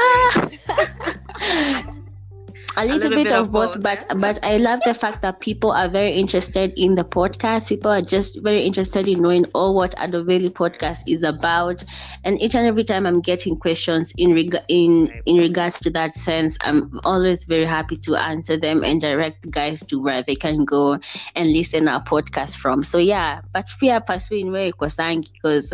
a 2.76 2.86
little, 2.86 3.10
a 3.10 3.10
little 3.10 3.24
bit, 3.24 3.24
bit, 3.24 3.34
of, 3.34 3.48
of 3.48 3.52
both, 3.52 3.74
both, 3.74 3.82
but 3.82 4.06
but 4.20 4.40
I 4.44 4.58
love 4.58 4.82
the 4.86 4.94
fact 4.94 5.22
that 5.22 5.40
people 5.40 5.72
are 5.72 5.90
very 5.90 6.14
interested 6.14 6.74
in 6.78 6.96
the 6.96 7.04
podcast. 7.04 7.70
People 7.70 7.92
are 7.92 8.02
just 8.02 8.42
very 8.42 8.64
interested 8.64 9.08
in 9.08 9.22
knowing 9.22 9.46
all 9.54 9.76
what 9.76 9.96
Adoveli 9.98 10.50
podcast 10.50 11.04
is 11.08 11.24
about. 11.24 11.84
And 12.24 12.42
each 12.42 12.56
and 12.56 12.66
every 12.66 12.84
time 12.84 13.06
I'm 13.06 13.22
getting 13.22 13.58
questions 13.58 14.14
in 14.18 14.34
reg- 14.34 14.64
in 14.68 15.12
in 15.26 15.38
regards 15.38 15.80
to 15.82 15.90
that 15.92 16.16
sense, 16.16 16.58
I'm 16.62 17.00
always 17.04 17.44
very 17.44 17.66
happy 17.66 17.98
to 17.98 18.16
answer 18.16 18.58
them 18.58 18.84
and 18.84 19.00
direct 19.02 19.50
guys 19.50 19.84
to 19.88 20.02
where 20.02 20.24
they 20.24 20.36
can 20.36 20.66
go 20.66 21.00
and 21.36 21.52
listen 21.52 21.88
our 21.88 22.04
podcast 22.04 22.58
from. 22.58 22.84
So 22.84 22.98
yeah, 22.98 23.42
but 23.54 23.66
we 23.82 23.90
are 23.90 24.02
pursuing 24.02 24.52
where 24.52 24.72
because 24.72 25.72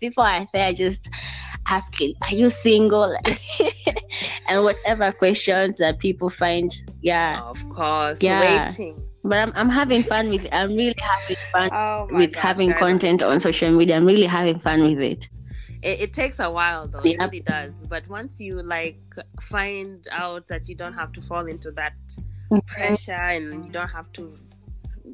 people 0.00 0.22
are 0.24 0.46
there 0.52 0.72
just 0.72 1.08
asking, 1.66 2.14
Are 2.22 2.34
you 2.34 2.50
single? 2.50 3.16
and 4.48 4.64
whatever 4.64 5.12
questions 5.12 5.76
that 5.78 5.98
people 5.98 6.30
find. 6.30 6.72
Yeah. 7.00 7.40
Of 7.42 7.68
course. 7.70 8.18
Yeah. 8.22 8.68
Waiting. 8.68 9.02
But 9.22 9.38
I'm, 9.38 9.52
I'm 9.54 9.68
having 9.70 10.02
fun 10.02 10.28
with 10.28 10.46
I'm 10.52 10.76
really 10.76 10.94
having 11.00 11.36
fun 11.50 11.70
oh 11.72 12.08
with 12.10 12.32
gosh, 12.32 12.42
having 12.42 12.72
content 12.74 13.22
on 13.22 13.40
social 13.40 13.70
media. 13.70 13.96
I'm 13.96 14.04
really 14.04 14.26
having 14.26 14.58
fun 14.58 14.82
with 14.82 15.00
it. 15.00 15.28
It, 15.82 16.00
it 16.02 16.12
takes 16.12 16.40
a 16.40 16.50
while 16.50 16.86
though. 16.88 17.00
It 17.00 17.18
really 17.18 17.40
does. 17.40 17.84
But 17.88 18.06
once 18.08 18.40
you 18.40 18.62
like 18.62 19.00
find 19.40 20.06
out 20.12 20.46
that 20.48 20.68
you 20.68 20.74
don't 20.74 20.92
have 20.92 21.12
to 21.12 21.22
fall 21.22 21.46
into 21.46 21.70
that 21.72 21.94
mm-hmm. 22.50 22.58
pressure 22.66 23.12
and 23.12 23.64
you 23.64 23.72
don't 23.72 23.88
have 23.88 24.12
to 24.14 24.36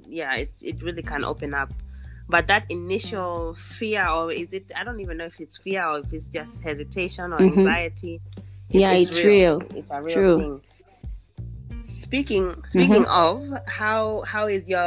yeah, 0.09 0.35
it, 0.35 0.53
it 0.63 0.83
really 0.83 1.03
can 1.03 1.25
open 1.25 1.55
up 1.55 1.73
but 2.31 2.47
that 2.47 2.65
initial 2.71 3.55
fear 3.55 4.07
or 4.09 4.33
is 4.33 4.53
it 4.53 4.71
i 4.77 4.85
don't 4.85 5.01
even 5.01 5.17
know 5.17 5.25
if 5.25 5.41
it's 5.41 5.59
fear 5.59 5.85
or 5.85 5.99
if 5.99 6.13
it's 6.13 6.29
just 6.29 6.61
hesitation 6.61 7.33
or 7.33 7.39
mm-hmm. 7.39 7.59
anxiety 7.59 8.21
yeah 8.69 8.93
it's, 8.93 9.11
it's 9.11 9.25
real. 9.25 9.59
real. 9.59 9.79
it's 9.79 9.91
a 9.91 10.01
real 10.01 10.15
True. 10.15 10.39
thing 10.39 10.61
speaking 11.87 12.63
speaking 12.65 13.03
mm-hmm. 13.03 13.53
of 13.53 13.59
how 13.67 14.23
how 14.27 14.47
is 14.47 14.67
your 14.69 14.81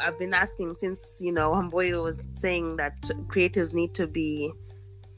i've 0.00 0.18
been 0.18 0.34
asking 0.34 0.74
since 0.78 1.20
you 1.20 1.32
know 1.32 1.52
Hamboyo 1.52 2.02
was 2.02 2.20
saying 2.36 2.76
that 2.76 3.00
creatives 3.28 3.72
need 3.72 3.94
to 3.94 4.06
be 4.06 4.50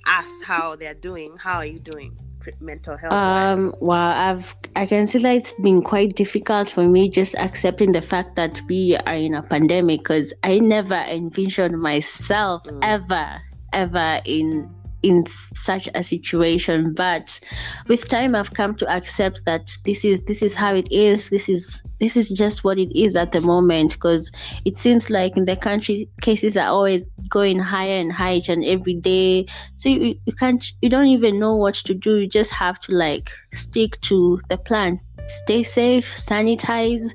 asked 0.06 0.42
how 0.42 0.74
they're 0.74 0.94
doing 0.94 1.36
how 1.38 1.58
are 1.58 1.66
you 1.66 1.78
doing 1.78 2.16
mental 2.60 2.96
health? 2.96 3.12
Um, 3.12 3.74
well, 3.80 3.98
I've 3.98 4.54
I 4.76 4.86
can 4.86 5.06
see 5.06 5.18
that 5.18 5.36
it's 5.36 5.52
been 5.54 5.82
quite 5.82 6.16
difficult 6.16 6.70
for 6.70 6.84
me 6.84 7.10
just 7.10 7.34
accepting 7.36 7.92
the 7.92 8.02
fact 8.02 8.36
that 8.36 8.60
we 8.68 8.98
are 9.06 9.14
in 9.14 9.34
a 9.34 9.42
pandemic 9.42 10.00
because 10.00 10.32
I 10.42 10.58
never 10.58 10.94
envisioned 10.94 11.80
myself 11.80 12.64
mm. 12.64 12.78
ever 12.82 13.40
ever 13.72 14.20
in 14.24 14.74
in 15.02 15.24
such 15.54 15.88
a 15.94 16.02
situation 16.02 16.92
but 16.92 17.38
with 17.86 18.08
time 18.08 18.34
i've 18.34 18.52
come 18.52 18.74
to 18.74 18.88
accept 18.90 19.44
that 19.44 19.70
this 19.84 20.04
is 20.04 20.20
this 20.22 20.42
is 20.42 20.54
how 20.54 20.74
it 20.74 20.90
is. 20.90 21.28
This 21.28 21.48
is 21.48 21.82
this 22.00 22.16
is 22.16 22.28
just 22.30 22.64
what 22.64 22.78
it 22.78 22.96
is 22.96 23.16
at 23.16 23.32
the 23.32 23.40
moment 23.40 23.92
because 23.92 24.30
it 24.64 24.78
seems 24.78 25.10
like 25.10 25.36
in 25.36 25.44
the 25.44 25.56
country 25.56 26.08
cases 26.20 26.56
are 26.56 26.68
always 26.68 27.08
going 27.28 27.58
higher 27.58 27.98
and 28.00 28.12
higher 28.12 28.40
and 28.48 28.64
every 28.64 28.94
day. 28.94 29.46
So 29.74 29.88
you, 29.88 30.14
you 30.24 30.32
can't 30.32 30.64
you 30.82 30.88
don't 30.88 31.08
even 31.08 31.38
know 31.38 31.56
what 31.56 31.74
to 31.86 31.94
do. 31.94 32.18
You 32.18 32.28
just 32.28 32.52
have 32.52 32.80
to 32.80 32.92
like 32.92 33.30
stick 33.52 34.00
to 34.02 34.40
the 34.48 34.58
plan. 34.58 35.00
Stay 35.26 35.62
safe 35.62 36.16
sanitize 36.16 37.12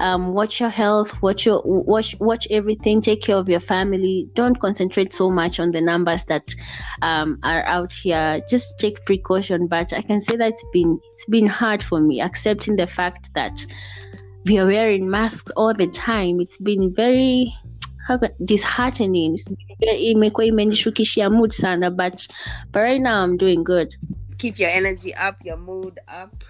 um, 0.00 0.34
watch 0.34 0.60
your 0.60 0.68
health, 0.68 1.22
watch 1.22 1.46
your 1.46 1.62
watch 1.64 2.16
watch 2.20 2.46
everything, 2.50 3.00
take 3.00 3.22
care 3.22 3.36
of 3.36 3.48
your 3.48 3.60
family. 3.60 4.28
Don't 4.34 4.58
concentrate 4.60 5.12
so 5.12 5.30
much 5.30 5.58
on 5.58 5.70
the 5.70 5.80
numbers 5.80 6.24
that 6.24 6.54
um, 7.02 7.38
are 7.42 7.64
out 7.64 7.92
here. 7.92 8.40
Just 8.48 8.78
take 8.78 9.04
precaution. 9.04 9.66
But 9.66 9.92
I 9.92 10.02
can 10.02 10.20
say 10.20 10.36
that 10.36 10.52
it's 10.52 10.64
been 10.72 10.96
it's 11.12 11.26
been 11.26 11.46
hard 11.46 11.82
for 11.82 12.00
me 12.00 12.20
accepting 12.20 12.76
the 12.76 12.86
fact 12.86 13.32
that 13.34 13.64
we 14.44 14.58
are 14.58 14.66
wearing 14.66 15.08
masks 15.10 15.50
all 15.56 15.74
the 15.74 15.88
time. 15.88 16.40
It's 16.40 16.58
been 16.58 16.94
very 16.94 17.54
disheartening. 18.44 19.36
But 21.96 22.26
but 22.70 22.80
right 22.80 23.00
now 23.00 23.22
I'm 23.22 23.36
doing 23.36 23.64
good. 23.64 23.96
Keep 24.38 24.58
your 24.58 24.68
energy 24.68 25.14
up, 25.14 25.38
your 25.42 25.56
mood 25.56 25.98
up 26.06 26.44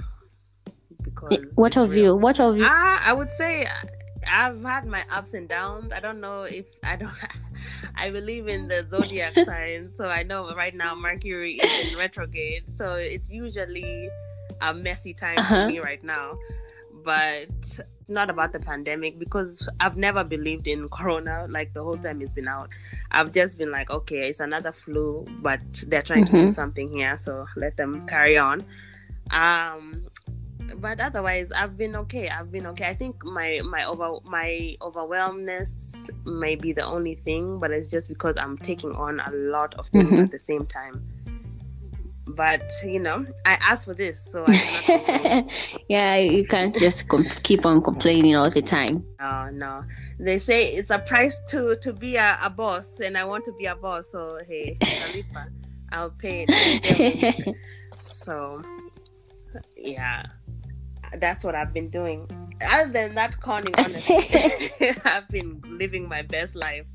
because 1.17 1.45
what 1.55 1.77
of 1.77 1.91
real. 1.91 2.05
you? 2.05 2.17
What 2.17 2.41
of 2.41 2.57
you? 2.57 2.65
I, 2.65 3.03
I 3.07 3.13
would 3.13 3.31
say 3.31 3.65
I've 4.31 4.63
had 4.63 4.87
my 4.87 5.05
ups 5.13 5.35
and 5.35 5.49
downs. 5.49 5.93
I 5.93 6.01
don't 6.01 6.21
know 6.21 6.43
if 6.43 6.67
I 6.85 6.97
don't. 6.97 7.13
I 7.97 8.11
believe 8.11 8.49
in 8.49 8.69
the 8.69 8.87
zodiac 8.89 9.35
signs, 9.45 9.97
so 9.97 10.07
I 10.07 10.23
know 10.23 10.49
right 10.51 10.75
now 10.75 10.95
Mercury 10.95 11.55
is 11.55 11.93
in 11.93 11.99
retrograde, 11.99 12.69
so 12.69 12.95
it's 12.95 13.33
usually 13.33 14.11
a 14.61 14.75
messy 14.75 15.15
time 15.15 15.39
uh-huh. 15.39 15.67
for 15.67 15.73
me 15.73 15.81
right 15.81 16.03
now. 16.05 16.39
But 17.05 17.79
not 18.09 18.31
about 18.31 18.53
the 18.53 18.61
pandemic 18.61 19.19
because 19.19 19.69
I've 19.81 19.97
never 19.97 20.25
believed 20.25 20.67
in 20.67 20.89
Corona. 20.89 21.47
Like 21.49 21.73
the 21.73 21.83
whole 21.83 21.97
time 21.97 22.21
it's 22.21 22.33
been 22.33 22.49
out, 22.49 22.69
I've 23.13 23.33
just 23.33 23.59
been 23.59 23.71
like, 23.71 23.91
okay, 23.91 24.29
it's 24.29 24.41
another 24.41 24.73
flu, 24.73 25.25
but 25.41 25.61
they're 25.87 26.03
trying 26.03 26.25
mm-hmm. 26.25 26.37
to 26.37 26.45
do 26.47 26.51
something 26.51 26.91
here, 26.91 27.17
so 27.17 27.47
let 27.57 27.77
them 27.77 28.07
carry 28.07 28.37
on. 28.37 28.65
Um, 29.31 30.07
but 30.79 31.01
otherwise 31.01 31.53
i've 31.53 31.77
been 31.77 31.97
okay. 31.97 32.29
I've 32.29 32.51
been 32.51 32.67
okay. 32.69 32.87
I 32.87 32.95
think 32.95 33.25
my 33.25 33.61
my 33.65 33.85
over 33.85 34.19
my 34.25 34.77
overwhelmness 34.83 36.11
may 36.25 36.55
be 36.55 36.73
the 36.73 36.85
only 36.85 37.15
thing 37.15 37.59
but 37.59 37.71
it's 37.71 37.91
just 37.91 38.09
because 38.09 38.35
i'm 38.39 38.59
taking 38.59 38.93
on 38.93 39.21
a 39.21 39.31
lot 39.31 39.75
of 39.75 39.89
things 39.89 40.11
mm-hmm. 40.11 40.25
at 40.25 40.31
the 40.31 40.39
same 40.39 40.67
time. 40.67 41.03
But 42.29 42.71
you 42.85 43.01
know 43.01 43.25
i 43.45 43.57
asked 43.63 43.85
for 43.85 43.95
this 43.95 44.29
so 44.33 44.45
yeah 45.89 46.17
you 46.17 46.45
can't 46.45 46.77
just 46.77 47.09
com- 47.09 47.25
keep 47.43 47.65
on 47.65 47.83
complaining 47.83 48.37
all 48.37 48.51
the 48.51 48.63
time. 48.63 49.05
No 49.21 49.51
no. 49.51 49.85
They 50.19 50.39
say 50.39 50.63
it's 50.63 50.91
a 50.91 50.99
price 50.99 51.41
to 51.49 51.77
to 51.77 51.93
be 51.93 52.17
a, 52.17 52.37
a 52.43 52.51
boss 52.51 53.01
and 53.01 53.17
i 53.17 53.25
want 53.25 53.45
to 53.45 53.53
be 53.53 53.67
a 53.67 53.77
boss 53.77 54.11
so 54.11 54.39
hey 54.47 54.77
Khalifa, 54.81 55.49
i'll 55.93 56.11
pay 56.11 56.47
it. 56.49 57.57
So 58.03 58.63
yeah 59.77 60.27
that's 61.15 61.45
what 61.45 61.55
I've 61.55 61.73
been 61.73 61.91
doing. 61.91 62.29
Other 62.73 62.91
than 62.91 63.15
that, 63.15 63.41
conning, 63.41 63.75
honestly, 63.77 64.71
I've 65.05 65.29
been 65.29 65.63
living 65.67 66.09
my 66.09 66.23
best 66.23 66.55
life. 66.55 66.87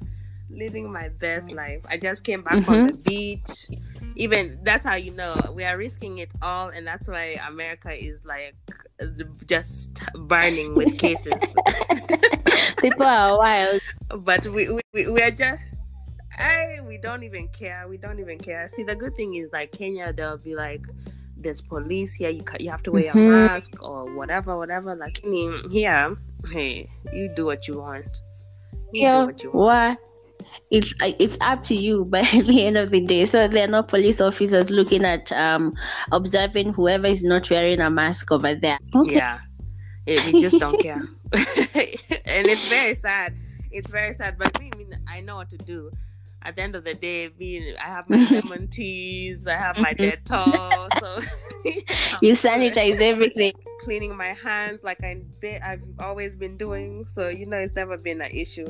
Living 0.50 0.92
my 0.92 1.10
best 1.10 1.52
life. 1.52 1.82
I 1.88 1.98
just 1.98 2.24
came 2.24 2.42
back 2.42 2.54
mm-hmm. 2.54 2.64
from 2.66 2.88
the 2.88 2.98
beach. 2.98 3.80
Even 4.16 4.60
that's 4.64 4.86
how 4.86 4.96
you 4.96 5.12
know 5.12 5.36
we 5.54 5.64
are 5.64 5.78
risking 5.78 6.18
it 6.18 6.32
all, 6.42 6.70
and 6.70 6.86
that's 6.86 7.08
why 7.08 7.38
America 7.48 7.92
is 7.92 8.20
like 8.26 8.56
just 9.48 9.92
burning 10.28 10.76
with 10.76 10.98
cases. 10.98 11.34
People 12.78 13.04
are 13.04 13.38
wild. 13.38 13.82
but 14.20 14.46
we, 14.48 14.70
we 14.70 15.10
we 15.10 15.22
are 15.22 15.32
just 15.32 15.64
I 16.38 16.80
we 16.88 16.98
don't 16.98 17.24
even 17.24 17.48
care. 17.50 17.88
We 17.88 17.98
don't 17.98 18.20
even 18.20 18.38
care. 18.38 18.70
See, 18.76 18.84
the 18.84 18.96
good 18.96 19.16
thing 19.16 19.36
is 19.36 19.52
like 19.54 19.72
Kenya, 19.72 20.12
they'll 20.12 20.38
be 20.38 20.56
like, 20.56 20.82
"There's 21.42 21.62
police 21.62 22.14
here. 22.14 22.30
You 22.30 22.44
you 22.60 22.70
have 22.70 22.84
to 22.84 22.92
wear 22.92 23.12
Mhm. 23.12 23.28
a 23.28 23.32
mask 23.32 23.82
or 23.82 24.14
whatever, 24.16 24.58
whatever." 24.58 24.96
Like 24.96 25.24
in 25.24 25.62
here, 25.72 26.16
hey, 26.52 26.90
you 27.14 27.30
do 27.36 27.46
what 27.46 27.68
you 27.68 27.78
want. 27.80 28.08
You 28.94 29.04
Yeah, 29.04 29.26
what 29.26 29.44
you 29.44 29.52
want. 29.52 29.98
what? 30.00 30.00
It's 30.70 30.94
it's 31.00 31.38
up 31.42 31.64
to 31.64 31.76
you 31.76 32.06
by 32.10 32.22
the 32.24 32.66
end 32.66 32.78
of 32.78 32.92
the 32.92 33.02
day. 33.02 33.26
So 33.26 33.48
there 33.48 33.64
are 33.66 33.72
no 33.72 33.84
police 33.84 34.20
officers 34.22 34.70
looking 34.70 35.06
at 35.06 35.32
um 35.32 35.74
observing 36.12 36.74
whoever 36.74 37.08
is 37.08 37.24
not 37.24 37.50
wearing 37.50 37.80
a 37.80 37.90
mask 37.90 38.32
over 38.32 38.56
there. 38.56 38.80
Okay. 38.96 39.16
Yeah, 39.16 39.40
It- 40.06 40.26
we 40.34 40.42
just 40.42 40.60
don't 40.60 40.80
care, 40.80 41.02
and 41.34 42.48
it's 42.48 42.68
very 42.68 42.96
sad. 42.96 43.34
It's 43.72 43.90
very 43.90 44.14
sad, 44.14 44.36
but 44.38 44.60
me, 44.60 44.70
me, 44.78 44.86
I 45.08 45.22
know 45.22 45.38
what 45.38 45.50
to 45.52 45.58
do. 45.58 45.92
At 46.44 46.56
the 46.56 46.62
end 46.64 46.76
of 46.76 46.84
the 46.84 46.94
day, 46.96 47.30
me, 47.38 47.76
I 47.78 47.88
have 47.88 48.10
my 48.10 48.18
lemon 48.32 48.68
teas, 48.68 49.48
I 49.48 49.58
have 49.58 49.78
my 49.78 49.94
Mhm. 49.94 50.18
Dettol, 50.26 51.00
so 51.00 51.20
You 52.22 52.34
sanitize 52.34 53.00
everything. 53.00 53.54
cleaning 53.82 54.16
my 54.16 54.34
hands 54.34 54.80
like 54.84 55.04
I 55.04 55.18
I've 55.66 55.82
always 56.00 56.36
been 56.36 56.58
doing. 56.58 57.06
So 57.14 57.30
you 57.30 57.46
know, 57.46 57.58
it's 57.58 57.76
never 57.76 57.98
been 57.98 58.22
an 58.22 58.32
issue. 58.32 58.68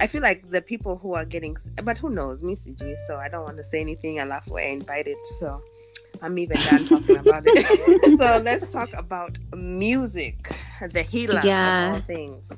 I 0.00 0.06
feel 0.06 0.22
like 0.22 0.50
the 0.50 0.62
people 0.62 0.96
who 0.96 1.14
are 1.14 1.24
getting, 1.24 1.56
but 1.84 1.98
who 1.98 2.10
knows, 2.10 2.42
me 2.42 2.56
CG. 2.56 2.96
So 3.06 3.16
I 3.16 3.28
don't 3.28 3.44
want 3.44 3.56
to 3.58 3.64
say 3.64 3.80
anything. 3.80 4.20
I 4.20 4.24
laugh 4.24 4.48
where 4.50 4.64
I 4.64 4.68
invited. 4.70 5.16
So 5.38 5.62
I'm 6.22 6.38
even 6.38 6.56
done 6.64 6.84
talking 6.86 7.16
about 7.16 7.44
it. 7.46 8.18
so 8.18 8.40
let's 8.42 8.72
talk 8.72 8.88
about 8.96 9.38
music, 9.54 10.52
the 10.92 11.02
healer 11.02 11.40
Yeah. 11.44 11.86
of 11.88 11.94
all 11.94 12.00
things. 12.00 12.48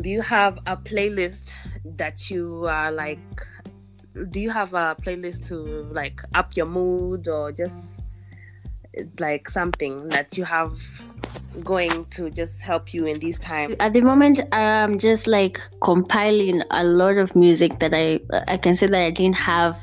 Do 0.00 0.08
you 0.08 0.22
have 0.22 0.58
a 0.66 0.76
playlist 0.76 1.52
that 1.84 2.30
you 2.30 2.66
are 2.66 2.92
like? 2.92 3.18
Do 4.30 4.40
you 4.40 4.50
have 4.50 4.74
a 4.74 4.96
playlist 5.00 5.46
to 5.46 5.54
like 5.92 6.20
up 6.34 6.56
your 6.56 6.66
mood 6.66 7.28
or 7.28 7.52
just 7.52 8.00
like 9.20 9.48
something 9.48 10.08
that 10.08 10.36
you 10.36 10.44
have 10.44 10.80
going 11.62 12.04
to 12.06 12.28
just 12.30 12.60
help 12.60 12.92
you 12.92 13.06
in 13.06 13.18
these 13.18 13.38
times? 13.38 13.76
At 13.78 13.92
the 13.92 14.00
moment, 14.00 14.40
I'm 14.52 14.98
just 14.98 15.26
like 15.26 15.60
compiling 15.82 16.62
a 16.70 16.84
lot 16.84 17.16
of 17.16 17.36
music 17.36 17.78
that 17.78 17.94
I 17.94 18.20
I 18.48 18.56
can 18.56 18.74
say 18.74 18.86
that 18.88 19.00
I 19.00 19.10
didn't 19.10 19.36
have 19.36 19.78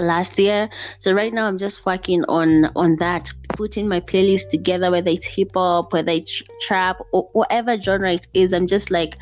last 0.00 0.38
year. 0.38 0.68
So 0.98 1.12
right 1.12 1.32
now, 1.32 1.46
I'm 1.46 1.58
just 1.58 1.84
working 1.86 2.24
on 2.24 2.66
on 2.76 2.96
that, 2.96 3.32
putting 3.50 3.88
my 3.88 4.00
playlist 4.00 4.48
together, 4.48 4.90
whether 4.90 5.10
it's 5.10 5.26
hip 5.26 5.52
hop, 5.54 5.92
whether 5.92 6.12
it's 6.12 6.42
trap, 6.60 6.98
or 7.12 7.28
whatever 7.32 7.76
genre 7.76 8.14
it 8.14 8.26
is. 8.34 8.52
I'm 8.52 8.66
just 8.66 8.90
like 8.90 9.16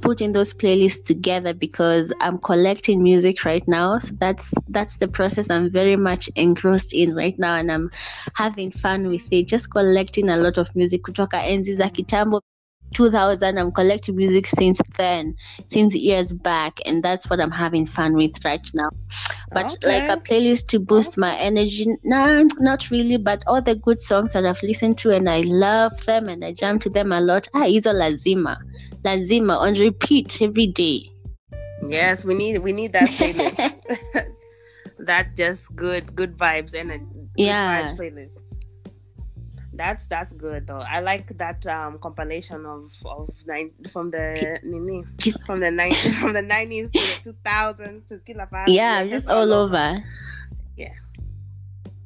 putting 0.00 0.32
those 0.32 0.54
playlists 0.54 1.04
together 1.04 1.52
because 1.54 2.12
I'm 2.20 2.38
collecting 2.38 3.02
music 3.02 3.44
right 3.44 3.66
now. 3.68 3.98
So 3.98 4.14
that's 4.18 4.52
that's 4.68 4.96
the 4.96 5.08
process 5.08 5.50
I'm 5.50 5.70
very 5.70 5.96
much 5.96 6.28
engrossed 6.36 6.94
in 6.94 7.14
right 7.14 7.38
now, 7.38 7.54
and 7.56 7.70
I'm 7.70 7.90
having 8.34 8.70
fun 8.70 9.08
with 9.08 9.26
it. 9.30 9.48
Just 9.48 9.70
collecting 9.70 10.28
a 10.28 10.36
lot 10.36 10.58
of 10.58 10.74
music 10.74 11.02
kutoka 11.02 11.42
enzi 11.42 11.74
za 11.74 11.90
kitambo 11.90 12.40
2000 12.94 13.58
i'm 13.58 13.72
collecting 13.72 14.16
music 14.16 14.46
since 14.46 14.80
then 14.96 15.34
since 15.66 15.94
years 15.94 16.32
back 16.32 16.80
and 16.86 17.02
that's 17.02 17.28
what 17.30 17.40
i'm 17.40 17.50
having 17.50 17.86
fun 17.86 18.14
with 18.14 18.44
right 18.44 18.66
now 18.74 18.90
but 19.52 19.76
like 19.82 20.08
a 20.08 20.16
playlist 20.16 20.66
to 20.66 20.78
boost 20.78 21.16
my 21.18 21.36
energy 21.36 21.86
no 22.04 22.46
not 22.58 22.90
really 22.90 23.16
but 23.16 23.42
all 23.46 23.62
the 23.62 23.74
good 23.76 23.98
songs 23.98 24.32
that 24.32 24.44
i've 24.44 24.62
listened 24.62 24.96
to 24.98 25.10
and 25.10 25.28
i 25.28 25.40
love 25.40 25.92
them 26.06 26.28
and 26.28 26.44
i 26.44 26.52
jam 26.52 26.78
to 26.78 26.90
them 26.90 27.12
a 27.12 27.20
lot 27.20 27.48
ah 27.54 27.64
hizo 27.64 27.92
lazima 27.92 28.56
lazima 29.04 29.56
on 29.58 29.74
repeat 29.74 30.42
every 30.42 30.66
day 30.66 31.10
Yes, 31.88 32.24
we 32.24 32.34
need 32.34 32.58
we 32.58 32.72
need 32.72 32.92
that 32.92 33.08
playlist. 33.08 33.56
that 34.98 35.34
just 35.36 35.74
good 35.74 36.14
good 36.14 36.36
vibes 36.36 36.74
and 36.74 36.92
a 36.92 36.98
good 36.98 37.36
Yeah. 37.36 37.66
vibes 37.66 37.96
playlist. 37.96 38.39
That's 39.80 40.04
that's 40.06 40.34
good 40.34 40.66
though. 40.66 40.84
I 40.96 41.00
like 41.00 41.28
that 41.38 41.66
um 41.66 41.98
compilation 42.00 42.66
of 42.66 42.92
of 43.06 43.30
nine 43.46 43.70
from 43.90 44.10
the 44.10 44.60
nini, 44.62 45.04
from 45.46 45.60
the 45.60 45.70
nine 45.70 45.94
from 46.20 46.34
the 46.34 46.42
nineties 46.42 46.90
to 46.90 46.98
the 47.00 47.20
two 47.24 47.34
thousands 47.42 48.06
to 48.10 48.18
Killer 48.18 48.46
Family. 48.46 48.76
yeah 48.76 49.06
just 49.06 49.30
all 49.30 49.50
over 49.54 49.96
Yeah. 50.76 50.92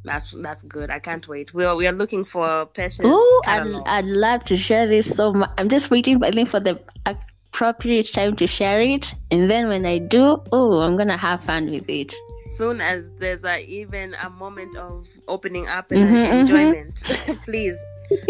That's 0.04 0.30
that's 0.30 0.62
good. 0.62 0.88
I 0.90 1.00
can't 1.00 1.26
wait. 1.26 1.52
We 1.52 1.64
are 1.64 1.74
we 1.74 1.88
are 1.88 1.92
looking 1.92 2.24
for 2.24 2.66
Patience. 2.66 3.08
Oh, 3.10 3.42
I'd. 3.46 3.66
I'd 3.86 4.04
love 4.04 4.44
to 4.44 4.56
share 4.56 4.86
this 4.86 5.16
so 5.16 5.32
much. 5.32 5.50
I'm 5.58 5.68
just 5.68 5.90
waiting, 5.90 6.22
I 6.22 6.30
think, 6.30 6.50
for 6.50 6.60
the 6.60 6.78
appropriate 7.06 8.12
time 8.12 8.36
to 8.36 8.46
share 8.46 8.82
it. 8.82 9.14
And 9.30 9.50
then 9.50 9.68
when 9.68 9.86
I 9.86 9.98
do, 9.98 10.42
oh, 10.52 10.80
I'm 10.80 10.96
going 10.96 11.08
to 11.08 11.16
have 11.16 11.42
fun 11.42 11.70
with 11.70 11.88
it. 11.88 12.14
Soon 12.56 12.80
as 12.80 13.10
there's 13.18 13.44
a, 13.44 13.64
even 13.66 14.14
a 14.22 14.30
moment 14.30 14.76
of 14.76 15.06
opening 15.28 15.66
up 15.66 15.90
and 15.90 16.04
Mhm, 16.04 16.16
mhm. 16.16 16.40
enjoyment, 16.40 17.02
please 17.44 17.76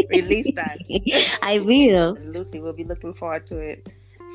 release 0.08 0.46
that. 0.54 0.78
I 1.42 1.58
will. 1.58 2.16
Absolutely, 2.16 2.60
we'll 2.60 2.72
be 2.72 2.84
looking 2.84 3.14
forward 3.14 3.46
to 3.48 3.58
it. 3.58 3.88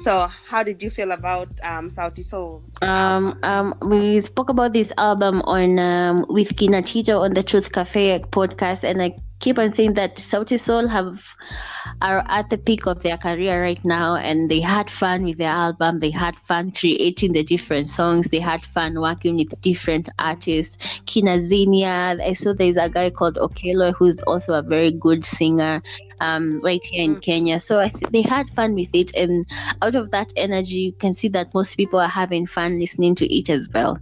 So, 0.03 0.27
how 0.45 0.63
did 0.63 0.81
you 0.83 0.89
feel 0.89 1.11
about 1.11 1.49
um, 1.63 1.89
Sauti 1.89 2.23
Sol's? 2.23 2.71
Um, 2.81 3.39
um, 3.43 3.73
we 3.81 4.19
spoke 4.19 4.49
about 4.49 4.71
this 4.73 4.93
album 4.97 5.41
on 5.43 5.79
um, 5.79 6.25
with 6.29 6.55
Kina 6.55 6.81
Tito 6.83 7.19
on 7.19 7.33
the 7.33 7.43
Truth 7.43 7.71
Cafe 7.71 8.19
podcast, 8.31 8.83
and 8.83 9.01
I 9.01 9.15
keep 9.39 9.57
on 9.57 9.73
saying 9.73 9.93
that 9.93 10.15
Sauti 10.15 10.59
Sol 10.59 10.87
have 10.87 11.23
are 12.01 12.23
at 12.27 12.49
the 12.49 12.57
peak 12.57 12.85
of 12.85 13.01
their 13.01 13.17
career 13.17 13.61
right 13.61 13.83
now, 13.83 14.15
and 14.15 14.49
they 14.49 14.59
had 14.59 14.89
fun 14.89 15.23
with 15.23 15.37
their 15.37 15.49
album. 15.49 15.97
They 15.97 16.11
had 16.11 16.35
fun 16.35 16.71
creating 16.71 17.33
the 17.33 17.43
different 17.43 17.89
songs. 17.89 18.27
They 18.27 18.39
had 18.39 18.61
fun 18.61 18.99
working 18.99 19.37
with 19.37 19.59
different 19.61 20.09
artists. 20.19 21.01
Kina 21.05 21.37
Zinia, 21.37 22.21
I 22.21 22.33
saw 22.33 22.53
there's 22.53 22.77
a 22.77 22.89
guy 22.89 23.09
called 23.09 23.35
Okelo 23.35 23.93
who's 23.93 24.21
also 24.23 24.53
a 24.53 24.61
very 24.61 24.91
good 24.91 25.25
singer. 25.25 25.81
Um, 26.21 26.59
right 26.61 26.83
here 26.83 27.05
in 27.05 27.15
Mm. 27.15 27.21
Kenya, 27.21 27.59
so 27.61 27.79
I 27.79 27.87
th- 27.87 28.11
they 28.11 28.21
had 28.21 28.45
fun 28.49 28.75
with 28.75 28.89
it, 28.93 29.15
and 29.15 29.45
out 29.81 29.95
of 29.95 30.11
that 30.11 30.33
energy, 30.35 30.79
you 30.79 30.91
can 30.91 31.13
see 31.13 31.29
that 31.29 31.53
most 31.53 31.77
people 31.77 31.97
are 31.97 32.09
having 32.09 32.45
fun 32.45 32.77
listening 32.77 33.15
to 33.15 33.25
it 33.33 33.49
as 33.49 33.69
well. 33.73 33.99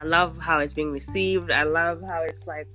I 0.00 0.04
love 0.04 0.38
how 0.38 0.60
it's 0.60 0.72
being 0.72 0.92
received. 0.92 1.50
I 1.50 1.64
love 1.64 2.00
how 2.00 2.22
it's 2.22 2.46
like 2.46 2.68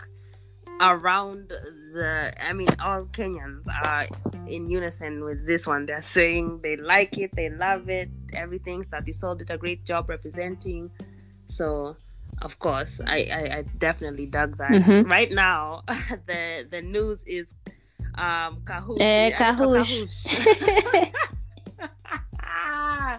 around 0.82 1.50
the. 1.94 2.34
I 2.44 2.54
mean, 2.54 2.70
all 2.80 3.06
Kenyans 3.06 3.66
are 3.84 4.06
in 4.48 4.70
unison 4.70 5.24
with 5.24 5.46
this 5.46 5.68
one. 5.68 5.86
They're 5.86 6.02
saying 6.02 6.62
they 6.64 6.76
like 6.78 7.18
it, 7.18 7.32
they 7.36 7.50
love 7.50 7.90
it, 7.90 8.10
everything. 8.34 8.84
Sauti 8.84 9.14
Sol 9.14 9.36
did 9.36 9.50
a 9.52 9.58
great 9.58 9.86
job 9.86 10.10
representing. 10.10 10.90
So, 11.50 11.96
of 12.42 12.58
course, 12.60 13.00
I, 13.06 13.28
I, 13.32 13.58
I 13.58 13.62
definitely 13.78 14.26
dug 14.26 14.58
that. 14.58 14.72
Mhm. 14.72 15.10
Right 15.10 15.32
now, 15.32 15.84
the 16.28 16.68
the 16.70 16.82
news 16.82 17.24
is 17.26 17.48
um 18.16 18.62
Kahush. 18.66 19.00
Eh, 19.02 19.32
Kahush. 19.32 20.28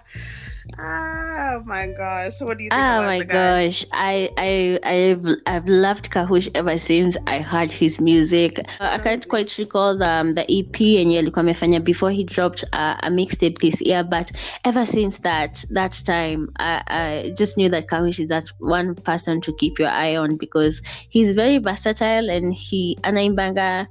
Kahush. 0.76 1.56
oh 1.56 1.62
my 1.64 1.86
gosh! 1.88 2.40
What 2.40 2.58
do 2.58 2.64
you 2.64 2.70
think 2.70 2.88
Oh 2.88 2.98
about 2.98 3.04
my 3.04 3.18
the 3.18 3.24
guy? 3.24 3.66
gosh, 3.66 3.84
I 3.92 4.30
I 4.36 4.78
I've 4.82 5.26
I've 5.46 5.66
loved 5.66 6.10
Kahush 6.10 6.48
ever 6.54 6.78
since 6.78 7.16
I 7.26 7.40
heard 7.40 7.70
his 7.70 8.00
music. 8.00 8.58
Uh, 8.58 8.64
I 8.92 8.98
can't 8.98 9.26
quite 9.28 9.56
recall 9.58 9.96
the, 9.98 10.10
um, 10.10 10.34
the 10.34 10.42
EP 10.42 10.72
yenye 10.80 11.18
alikuwa 11.18 11.40
amefanya 11.40 11.84
before 11.84 12.10
he 12.10 12.24
dropped 12.24 12.64
uh, 12.72 12.96
a 13.02 13.10
mixtape 13.10 13.58
this 13.58 13.80
year, 13.80 14.02
but 14.04 14.32
ever 14.64 14.86
since 14.86 15.18
that 15.18 15.64
that 15.70 15.92
time, 16.04 16.48
I, 16.58 16.82
I 16.86 17.34
just 17.36 17.56
knew 17.56 17.68
that 17.70 17.88
Kahush 17.88 18.20
is 18.20 18.28
that 18.28 18.48
one 18.58 18.94
person 18.94 19.40
to 19.42 19.52
keep 19.54 19.78
your 19.78 19.90
eye 19.90 20.16
on 20.16 20.36
because 20.36 20.82
he's 21.10 21.32
very 21.32 21.58
versatile 21.58 22.30
and 22.30 22.54
he 22.54 22.98
anaimbanga 23.02 23.86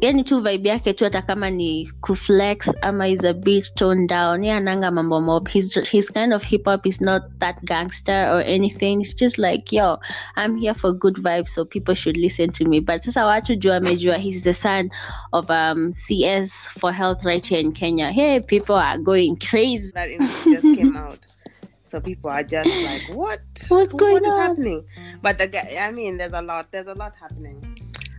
yani 0.00 0.24
tu 0.24 0.40
vibe 0.40 0.68
yake 0.68 0.92
tu 0.92 1.04
hata 1.04 1.22
kama 1.22 1.50
ni 1.50 1.90
kuflex 2.00 2.70
ama 2.82 3.08
is 3.08 3.24
a 3.24 3.32
bit 3.32 3.74
toned 3.74 4.08
down 4.08 4.44
ye 4.44 4.52
ananga 4.52 4.90
mambo 4.90 5.20
mob 5.20 5.48
his, 5.48 5.74
his 5.90 6.10
kind 6.10 6.32
of 6.34 6.42
hip 6.44 6.64
hop 6.64 6.86
is 6.86 7.00
not 7.00 7.22
that 7.38 7.64
gangster 7.64 8.28
or 8.32 8.40
anything 8.42 9.00
it's 9.00 9.14
just 9.14 9.38
like 9.38 9.72
yo 9.76 9.98
i'm 10.36 10.54
here 10.56 10.74
for 10.74 10.92
good 10.92 11.14
vibes 11.16 11.48
so 11.48 11.64
people 11.64 11.94
should 11.94 12.16
listen 12.16 12.50
to 12.52 12.64
me 12.64 12.80
but 12.80 13.02
sasa 13.02 13.26
watu 13.26 13.54
juu 13.56 13.72
amejua 13.72 14.16
he's 14.16 14.42
the 14.42 14.54
son 14.54 14.90
of 15.32 15.50
um 15.50 15.92
cs 15.92 16.68
for 16.80 16.92
health 16.92 17.24
right 17.24 17.46
here 17.48 17.60
in 17.60 17.72
kenya 17.72 18.10
hey 18.10 18.40
people 18.40 18.76
are 18.76 18.98
going 18.98 19.36
crazy 19.36 19.92
that 19.92 20.10
just 20.50 20.74
came 20.74 20.96
out. 21.06 21.18
So 21.86 22.00
people 22.00 22.28
are 22.30 22.42
just 22.42 22.74
like, 22.82 23.02
what? 23.14 23.40
What's 23.68 23.92
going 23.92 24.14
What 24.14 24.22
is 24.26 24.34
on? 24.34 24.40
happening? 24.40 24.84
But 25.22 25.38
the 25.38 25.46
guy, 25.46 25.76
I 25.80 25.92
mean, 25.92 26.16
there's 26.16 26.32
a 26.32 26.42
lot. 26.42 26.72
There's 26.72 26.88
a 26.88 26.94
lot 26.94 27.14
happening. 27.14 27.73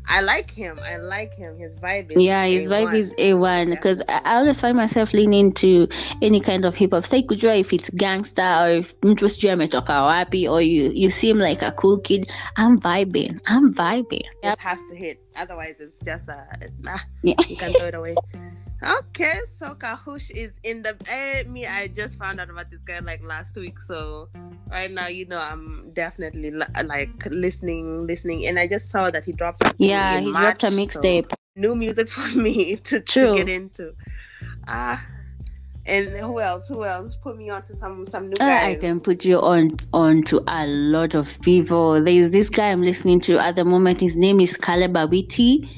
I 0.07 0.21
like 0.21 0.51
him. 0.51 0.79
I 0.79 0.97
like 0.97 1.33
him. 1.33 1.57
His 1.57 1.75
vibe 1.79 2.11
is 2.13 2.21
yeah, 2.21 2.45
his 2.45 2.67
vibe 2.67 2.93
A1. 2.93 2.97
is 2.97 3.13
A1 3.13 3.69
because 3.71 4.01
I 4.07 4.21
I 4.25 4.35
always 4.37 4.59
find 4.59 4.77
myself 4.77 5.13
leaning 5.13 5.53
to 5.53 5.87
any 6.21 6.39
kind 6.39 6.65
of 6.65 6.75
hip 6.75 6.91
hop. 6.91 7.05
Say 7.05 7.23
kujua 7.23 7.59
if 7.59 7.73
it's 7.73 7.89
gangster 7.89 8.41
or 8.41 8.69
if 8.69 8.99
mtu 9.01 9.29
sijui 9.29 9.51
ametoka 9.51 10.01
wapi 10.09 10.49
or 10.49 10.61
you 10.61 10.91
you 10.93 11.09
seem 11.09 11.37
like 11.37 11.61
a 11.61 11.71
cool 11.71 11.99
kid. 11.99 12.29
I'm 12.57 12.79
vibing. 12.79 13.39
I'm 13.47 13.73
vibing. 13.73 14.27
It 14.43 14.59
has 14.59 14.79
to 14.89 14.95
hit. 14.95 15.19
Otherwise, 15.35 15.75
it's 15.79 15.99
just 15.99 16.29
a 16.29 16.45
nah. 16.81 16.99
Yeah. 17.23 17.35
You 17.47 17.57
can 17.57 17.73
throw 17.73 17.87
it 17.87 17.95
away. 17.95 18.15
Okay, 18.83 19.39
so 19.57 19.73
Kahush 19.73 20.31
is 20.31 20.51
in 20.63 20.83
the. 20.83 20.95
Eh, 21.09 21.43
me, 21.47 21.65
I 21.65 21.87
just 21.87 22.17
found 22.19 22.39
out 22.39 22.49
about 22.49 22.69
this 22.69 22.81
guy 22.81 22.99
like 22.99 23.23
last 23.23 23.55
week. 23.55 23.79
So 23.79 24.27
right 24.69 24.91
now, 24.91 25.07
you 25.07 25.25
know, 25.25 25.37
I'm 25.39 25.89
definitely 25.93 26.51
like 26.51 27.25
listening, 27.27 28.05
listening, 28.05 28.45
and 28.47 28.59
I 28.59 28.67
just 28.67 28.89
saw 28.89 29.09
that 29.09 29.23
he 29.25 29.31
dropped. 29.31 29.63
Yeah, 29.77 30.19
he 30.19 30.29
March, 30.31 30.59
dropped 30.59 30.63
a 30.63 30.71
so 30.71 30.77
mixtape. 30.99 31.31
new 31.55 31.73
music 31.75 32.09
for 32.15 32.27
me 32.37 32.75
to, 32.75 32.99
to 32.99 33.35
get 33.35 33.49
into. 33.49 33.93
Ah. 34.67 35.03
and 35.87 36.09
who 36.09 36.39
else? 36.39 36.67
Who 36.67 36.83
else? 36.83 37.15
Put 37.15 37.37
me 37.37 37.49
on 37.49 37.63
to 37.63 37.77
some 37.77 38.05
some 38.11 38.25
new 38.25 38.33
Uh, 38.41 38.45
guys. 38.45 38.65
I 38.65 38.75
can 38.75 38.99
put 38.99 39.23
you 39.23 39.39
on 39.39 39.77
on 39.93 40.21
to 40.23 40.43
a 40.47 40.67
lot 40.67 41.15
of 41.15 41.39
people. 41.41 42.03
There's 42.03 42.29
this 42.29 42.49
guy 42.49 42.71
I'm 42.71 42.83
listening 42.83 43.21
to 43.21 43.39
at 43.39 43.55
the 43.55 43.63
moment. 43.63 44.01
His 44.01 44.15
name 44.17 44.39
is 44.41 44.55
Caleb 44.57 44.93
Awiti, 44.93 45.69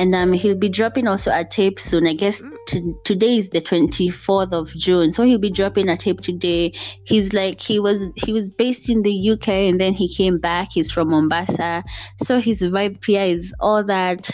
and 0.00 0.14
um, 0.14 0.32
he'll 0.32 0.56
be 0.56 0.70
dropping 0.70 1.06
also 1.06 1.30
a 1.30 1.44
tape 1.44 1.78
soon. 1.78 2.06
I 2.06 2.14
guess 2.14 2.42
t- 2.66 2.94
today 3.04 3.36
is 3.36 3.50
the 3.50 3.60
24th 3.60 4.54
of 4.54 4.72
June, 4.74 5.12
so 5.12 5.24
he'll 5.24 5.38
be 5.38 5.50
dropping 5.50 5.90
a 5.90 5.96
tape 5.96 6.20
today. 6.20 6.72
He's 7.04 7.34
like 7.34 7.60
he 7.60 7.78
was 7.78 8.06
he 8.16 8.32
was 8.32 8.48
based 8.48 8.88
in 8.88 9.02
the 9.02 9.30
UK 9.32 9.48
and 9.48 9.78
then 9.78 9.92
he 9.92 10.08
came 10.08 10.38
back. 10.38 10.68
He's 10.72 10.90
from 10.90 11.10
Mombasa, 11.10 11.84
so 12.24 12.40
his 12.40 12.62
vibe 12.62 13.04
here 13.04 13.26
is 13.26 13.52
all 13.60 13.84
that 13.84 14.30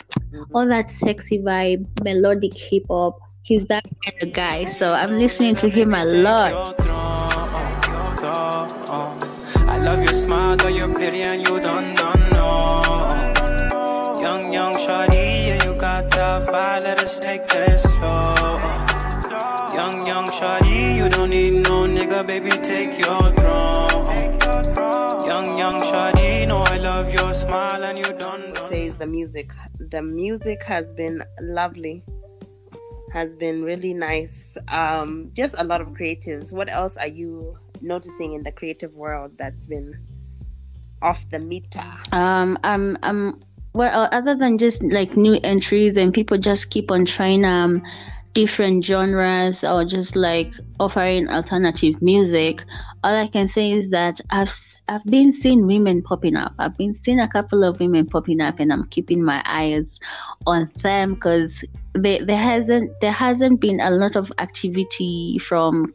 all 0.55 0.69
that 0.69 0.89
sexy 0.89 1.41
vibe, 1.41 1.85
melodic 2.05 2.57
hip 2.57 2.85
hop. 2.89 3.19
He's 3.43 3.65
that 3.65 3.85
kind 4.05 4.23
of 4.23 4.33
guy. 4.33 4.67
So 4.67 4.93
I'm 4.93 5.19
listening 5.19 5.57
to 5.57 5.69
him 5.69 5.95
a 5.95 6.05
lot. 6.05 6.79
Love 9.87 10.03
your 10.03 10.13
smile, 10.15 10.61
and 10.61 11.43
you 11.43 11.61
don't, 11.61 11.95
don't 11.95 12.33
know. 12.33 12.83
Young, 14.21 14.53
young 14.53 14.75
shawty, 14.75 15.26
yeah, 16.27 16.41
you 16.41 16.47
fire, 16.47 16.81
let 16.81 16.99
us 17.01 17.19
take 17.21 17.47
this 17.49 17.83
slow. 17.83 18.59
Young, 19.79 20.07
young 20.07 20.29
shawty, 20.29 20.97
you 20.97 21.09
don't 21.09 21.31
need 21.31 21.63
no 21.63 21.87
nigga, 21.87 22.27
baby, 22.27 22.51
take 22.51 22.99
your 22.99 23.25
throne. 23.39 24.07
Young, 25.31 25.59
young 25.59 25.81
shawty, 25.81 26.49
know 26.49 26.63
I 26.63 26.79
love 26.79 27.13
your 27.13 27.33
smile 27.33 27.85
and 27.85 27.99
you 27.99 28.13
don't 28.25 28.55
know. 28.55 28.69
says 28.71 28.97
the 28.99 29.07
music. 29.07 29.53
The 29.79 30.03
music 30.03 30.65
has 30.65 30.87
been 30.97 31.23
lovely. 31.41 32.03
Has 33.13 33.35
been 33.37 33.63
really 33.63 33.95
nice. 33.95 34.57
Um, 34.69 35.31
just 35.35 35.55
a 35.59 35.65
lot 35.65 35.81
of 35.81 35.89
creatives. 35.89 36.53
What 36.53 36.69
else 36.71 36.97
are 36.97 37.09
you 37.09 37.57
noticing 37.81 38.35
in 38.35 38.43
the 38.43 38.53
creative 38.53 38.95
world 38.95 39.33
that's 39.39 39.67
been 39.67 39.95
off 41.03 41.29
the 41.31 41.39
meter? 41.39 41.85
um 42.13 42.59
um 42.65 42.97
um 43.03 43.41
well 43.77 44.09
other 44.11 44.35
than 44.35 44.57
just 44.57 44.83
like 44.83 45.17
new 45.17 45.39
entries 45.45 45.97
and 45.97 46.15
people 46.15 46.39
just 46.39 46.71
keep 46.71 46.91
on 46.91 47.05
trying 47.05 47.45
um 47.45 47.83
different 48.33 48.85
genres 48.85 49.65
or 49.65 49.85
just 49.85 50.17
like 50.17 50.53
offering 50.81 51.29
alternative 51.29 52.01
music 52.03 52.65
all 53.05 53.15
i 53.15 53.27
can 53.29 53.47
say 53.47 53.71
is 53.73 53.89
that 53.91 54.21
i've 54.31 54.53
i've 54.89 55.05
been 55.05 55.31
seeing 55.33 55.67
women 55.67 56.03
popping 56.03 56.37
up. 56.37 56.53
I've 56.59 56.77
been 56.77 56.95
seeing 56.95 57.21
a 57.21 57.29
couple 57.29 57.65
of 57.65 57.81
women 57.81 58.07
popping 58.07 58.41
up 58.41 58.59
and 58.61 58.73
i'm 58.73 58.85
keeping 58.85 59.23
my 59.23 59.43
eyes 59.47 60.01
on 60.47 60.71
them 60.83 61.15
because 61.15 61.65
there 61.95 62.37
hasn't 62.37 62.91
there 63.01 63.13
hasn't 63.13 63.61
been 63.61 63.81
a 63.81 63.91
lot 63.91 64.17
of 64.17 64.31
activity 64.39 65.39
from 65.39 65.95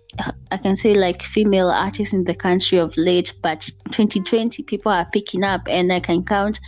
I 0.52 0.58
can 0.58 0.76
say 0.76 0.96
like 0.96 1.22
female 1.22 1.70
artists 1.70 2.14
in 2.14 2.24
the 2.24 2.36
country 2.36 2.80
of 2.80 2.96
late, 2.98 3.34
but 3.42 3.62
2020 3.92 4.64
people 4.64 4.92
are 4.92 5.06
picking 5.06 5.44
up, 5.44 5.62
and 5.68 5.94
I 5.94 6.00
can 6.00 6.24
count 6.26 6.60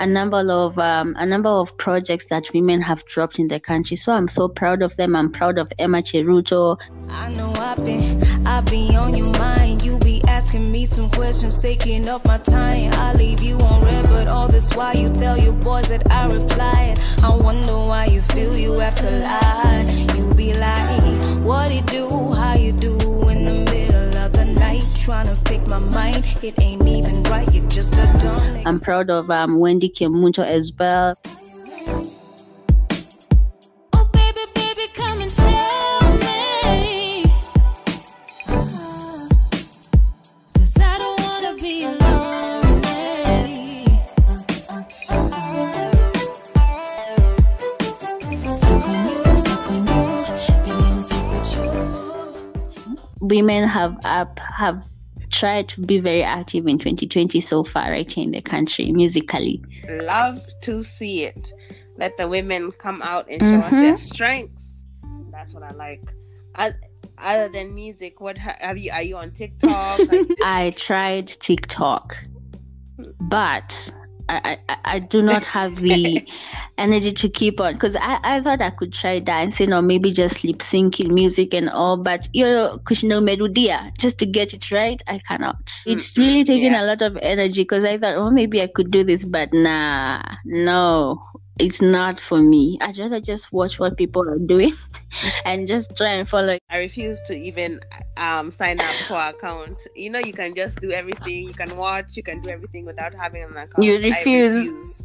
a 0.00 0.06
number 0.06 0.38
of 0.50 0.78
um, 0.78 1.14
a 1.18 1.26
number 1.26 1.48
of 1.48 1.76
projects 1.76 2.26
that 2.26 2.48
women 2.54 2.80
have 2.80 3.04
dropped 3.04 3.38
in 3.38 3.48
the 3.48 3.60
country. 3.60 3.96
So 3.96 4.12
I'm 4.12 4.28
so 4.28 4.48
proud 4.48 4.82
of 4.82 4.96
them. 4.96 5.16
I'm 5.16 5.30
proud 5.32 5.58
of 5.58 5.72
Emma 5.78 6.02
Cheruto. 6.02 6.78
I 7.08 7.30
know 7.30 7.52
I've 7.52 7.84
been, 7.84 8.22
I 8.46 8.60
be 8.62 8.94
on 8.96 9.16
your 9.16 9.32
mind. 9.38 9.84
You 9.84 9.98
be 9.98 10.22
asking 10.28 10.70
me 10.70 10.86
some 10.86 11.10
questions, 11.10 11.60
taking 11.60 12.08
up 12.08 12.24
my 12.26 12.38
time. 12.38 12.92
I 12.94 13.14
leave 13.14 13.42
you 13.42 13.56
on 13.58 13.82
red, 13.82 14.04
but 14.04 14.28
all 14.28 14.48
this 14.48 14.74
while 14.74 14.96
you 14.96 15.08
tell 15.10 15.36
your 15.38 15.54
boys 15.54 15.88
that 15.88 16.10
I 16.10 16.32
reply. 16.32 16.96
I 17.22 17.34
wonder 17.34 17.76
why 17.76 18.06
you 18.06 18.20
feel 18.22 18.56
you 18.56 18.78
have 18.78 18.94
to 18.96 19.10
lie. 19.18 20.06
You 20.16 20.32
be 20.34 20.54
like, 20.54 21.44
what 21.44 21.72
it 21.72 21.86
do, 21.86 22.08
how 22.32 22.54
you 22.54 22.72
do 22.72 22.94
in 23.28 23.42
the 23.42 23.54
middle 23.70 24.16
of 24.16 24.32
the 24.32 24.44
night, 24.44 24.84
trying 24.94 25.26
to 25.26 25.34
my 25.68 25.78
mind. 25.78 26.24
It 26.42 26.60
ain't 26.60 26.86
even 26.86 27.22
right. 27.24 27.52
You're 27.52 27.68
just 27.68 27.94
a 27.94 28.06
dumb. 28.20 28.62
I'm 28.66 28.80
proud 28.80 29.10
of 29.10 29.30
um, 29.30 29.58
Wendy 29.60 29.88
Kemunto 29.88 30.44
as 30.44 30.72
well. 30.78 31.14
Oh, 33.92 34.08
baby, 34.12 34.40
baby, 34.54 34.88
come 34.94 35.20
and 35.20 35.30
show 35.30 36.00
me. 36.22 37.24
Cause 40.54 40.80
I 40.80 40.98
don't 40.98 41.20
wanna 41.20 41.54
be 41.60 41.86
lonely. 41.86 41.98
Stuck 48.44 48.84
on 48.88 49.08
you, 49.08 49.24
stuck 49.36 49.70
on 49.70 49.76
you. 49.76 50.02
Baby, 50.64 50.84
I'm 50.88 51.00
stuck 51.00 51.32
with 51.32 51.56
you. 51.56 52.98
Women 53.20 53.68
have 53.68 53.96
up 54.04 54.38
have 54.38 54.84
tried 55.38 55.68
to 55.68 55.80
be 55.80 55.98
very 56.00 56.22
active 56.22 56.66
in 56.66 56.78
2020 56.78 57.40
so 57.40 57.62
far, 57.64 57.90
right 57.90 58.10
here 58.10 58.24
in 58.24 58.32
the 58.32 58.40
country 58.42 58.90
musically. 58.90 59.62
Love 59.88 60.40
to 60.62 60.82
see 60.82 61.24
it. 61.24 61.52
Let 61.96 62.16
the 62.16 62.28
women 62.28 62.72
come 62.72 63.02
out 63.02 63.28
and 63.30 63.40
show 63.40 63.60
us 63.60 63.72
their 63.72 63.94
Mhm. 63.94 63.98
strengths. 63.98 64.72
That's 65.30 65.54
what 65.54 65.62
I 65.62 65.74
like. 65.74 66.02
I, 66.54 66.72
other 67.18 67.48
than 67.48 67.74
music, 67.74 68.20
what 68.20 68.38
have 68.38 68.78
you? 68.78 68.90
Are 68.92 69.02
you 69.02 69.16
on 69.16 69.32
TikTok? 69.32 70.00
I 70.44 70.70
tried 70.76 71.26
TikTok, 71.28 72.16
but 73.20 73.92
I, 74.28 74.58
I, 74.68 74.76
I 74.84 74.98
do 74.98 75.22
not 75.22 75.42
have 75.44 75.76
the 75.76 76.28
energy 76.78 77.12
to 77.12 77.28
keep 77.28 77.60
on 77.60 77.72
because 77.72 77.96
I, 77.96 78.20
I 78.22 78.40
thought 78.40 78.60
I 78.60 78.70
could 78.70 78.92
try 78.92 79.20
dancing 79.20 79.72
or 79.72 79.82
maybe 79.82 80.12
just 80.12 80.44
lip 80.44 80.58
syncing 80.58 81.10
music 81.10 81.54
and 81.54 81.70
all, 81.70 81.96
but 81.96 82.28
you 82.32 82.44
know, 82.44 82.78
Kushino 82.84 83.22
Merudia, 83.22 83.96
just 83.98 84.18
to 84.18 84.26
get 84.26 84.52
it 84.52 84.70
right, 84.70 85.00
I 85.06 85.18
cannot. 85.18 85.72
It's 85.86 86.16
really 86.18 86.44
taking 86.44 86.72
yeah. 86.72 86.84
a 86.84 86.86
lot 86.86 87.02
of 87.02 87.16
energy 87.20 87.62
because 87.62 87.84
I 87.84 87.98
thought, 87.98 88.16
oh, 88.16 88.30
maybe 88.30 88.62
I 88.62 88.66
could 88.66 88.90
do 88.90 89.04
this, 89.04 89.24
but 89.24 89.52
nah, 89.52 90.22
no, 90.44 91.22
it's 91.58 91.82
not 91.82 92.20
for 92.20 92.40
me. 92.40 92.78
I'd 92.80 92.98
rather 92.98 93.20
just 93.20 93.52
watch 93.52 93.78
what 93.78 93.96
people 93.96 94.28
are 94.28 94.38
doing 94.38 94.72
and 95.44 95.66
just 95.66 95.96
try 95.96 96.12
and 96.12 96.28
follow. 96.28 96.58
I 96.70 96.78
refuse 96.78 97.20
to 97.22 97.34
even 97.34 97.80
um, 98.16 98.50
sign 98.50 98.80
up 98.80 98.94
for 99.06 99.18
account. 99.18 99.86
You 99.94 100.10
know, 100.10 100.18
you 100.18 100.32
can 100.32 100.54
just 100.54 100.80
do 100.80 100.90
everything. 100.90 101.48
You 101.48 101.54
can 101.54 101.76
watch. 101.76 102.16
You 102.16 102.22
can 102.22 102.40
do 102.40 102.50
everything 102.50 102.84
without 102.84 103.14
having 103.14 103.42
an 103.42 103.56
account. 103.56 103.84
You 103.84 103.94
I 103.94 104.08
refuse. 104.08 104.68
refuse. 104.68 105.02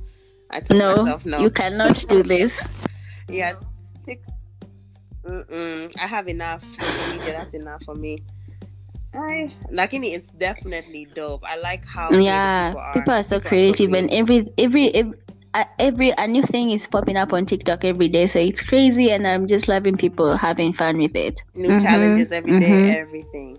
I 0.51 0.61
No, 0.71 1.03
myself 1.03 1.25
no. 1.25 1.39
you 1.39 1.49
cannot 1.49 2.05
do 2.07 2.23
this. 2.23 2.67
Yeah. 3.27 3.55
Mm-mm. 5.25 5.93
I 5.97 6.05
have 6.05 6.27
enough 6.27 6.63
social 6.75 7.17
media. 7.17 7.33
That's 7.33 7.53
enough 7.53 7.83
for 7.83 7.95
me. 7.95 8.19
I 9.15 9.53
lakini 9.71 10.15
it's 10.15 10.31
definitely 10.31 11.07
dope. 11.13 11.43
I 11.45 11.57
like 11.57 11.85
how 11.85 12.09
yeah 12.11 12.73
people 12.93 13.13
are 13.13 13.23
so 13.23 13.39
creative 13.39 13.93
and 13.93 14.09
every 14.11 14.49
every 14.57 14.93
every, 14.93 15.17
uh, 15.53 15.65
every 15.79 16.11
a 16.17 16.27
new 16.27 16.41
thing 16.43 16.71
is 16.71 16.87
popping 16.87 17.15
up 17.17 17.33
on 17.33 17.45
tiktok 17.45 17.83
every 17.85 18.07
day 18.09 18.25
so 18.27 18.39
it's 18.39 18.63
crazy 18.63 19.11
and 19.11 19.27
i'm 19.27 19.47
just 19.47 19.67
loving 19.67 19.95
people 19.97 20.35
having 20.37 20.73
fun 20.73 20.97
with 20.97 21.15
it 21.15 21.41
new 21.55 21.69
Mhm, 21.69 21.81
challenges 21.81 22.31
every 22.31 22.59
day, 22.59 22.71
mhm. 22.71 22.95
everything. 22.95 23.57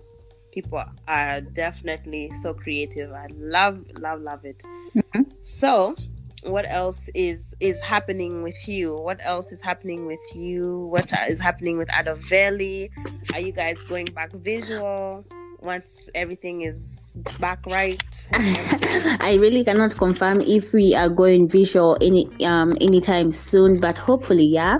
People 0.51 0.81
are 1.07 1.41
definitely 1.41 2.31
so 2.41 2.53
creative. 2.53 3.11
I 3.11 3.27
love, 3.35 3.83
love, 3.99 4.21
love 4.21 4.45
it. 4.45 4.61
Mhm. 4.95 5.25
So, 5.43 5.95
what 6.43 6.65
else 6.69 7.09
is 7.13 7.53
is 7.59 7.81
happening 7.81 8.41
with 8.43 8.67
you? 8.67 8.95
What 8.95 9.19
else 9.23 9.51
is 9.51 9.61
happening 9.61 10.05
with 10.05 10.19
you? 10.33 10.87
What 10.91 11.11
is 11.29 11.39
happening 11.41 11.77
with 11.77 11.89
Adoveli? 11.89 12.89
Are 13.33 13.39
you 13.39 13.51
guys 13.51 13.77
going 13.89 14.05
back 14.05 14.31
visual 14.31 15.25
once 15.65 16.09
everything 16.13 16.61
is 16.61 17.17
back 17.39 17.65
right? 17.67 18.01
i 18.33 19.37
really 19.39 19.63
cannot 19.63 19.97
confirm 19.97 20.41
if 20.41 20.73
we 20.73 20.95
are 20.95 21.09
going 21.09 21.47
visual 21.49 21.97
any 22.01 22.29
um 22.45 22.77
anytime 22.79 23.31
soon 23.31 23.79
but 23.79 23.97
hopefully 23.97 24.45
yeah 24.45 24.77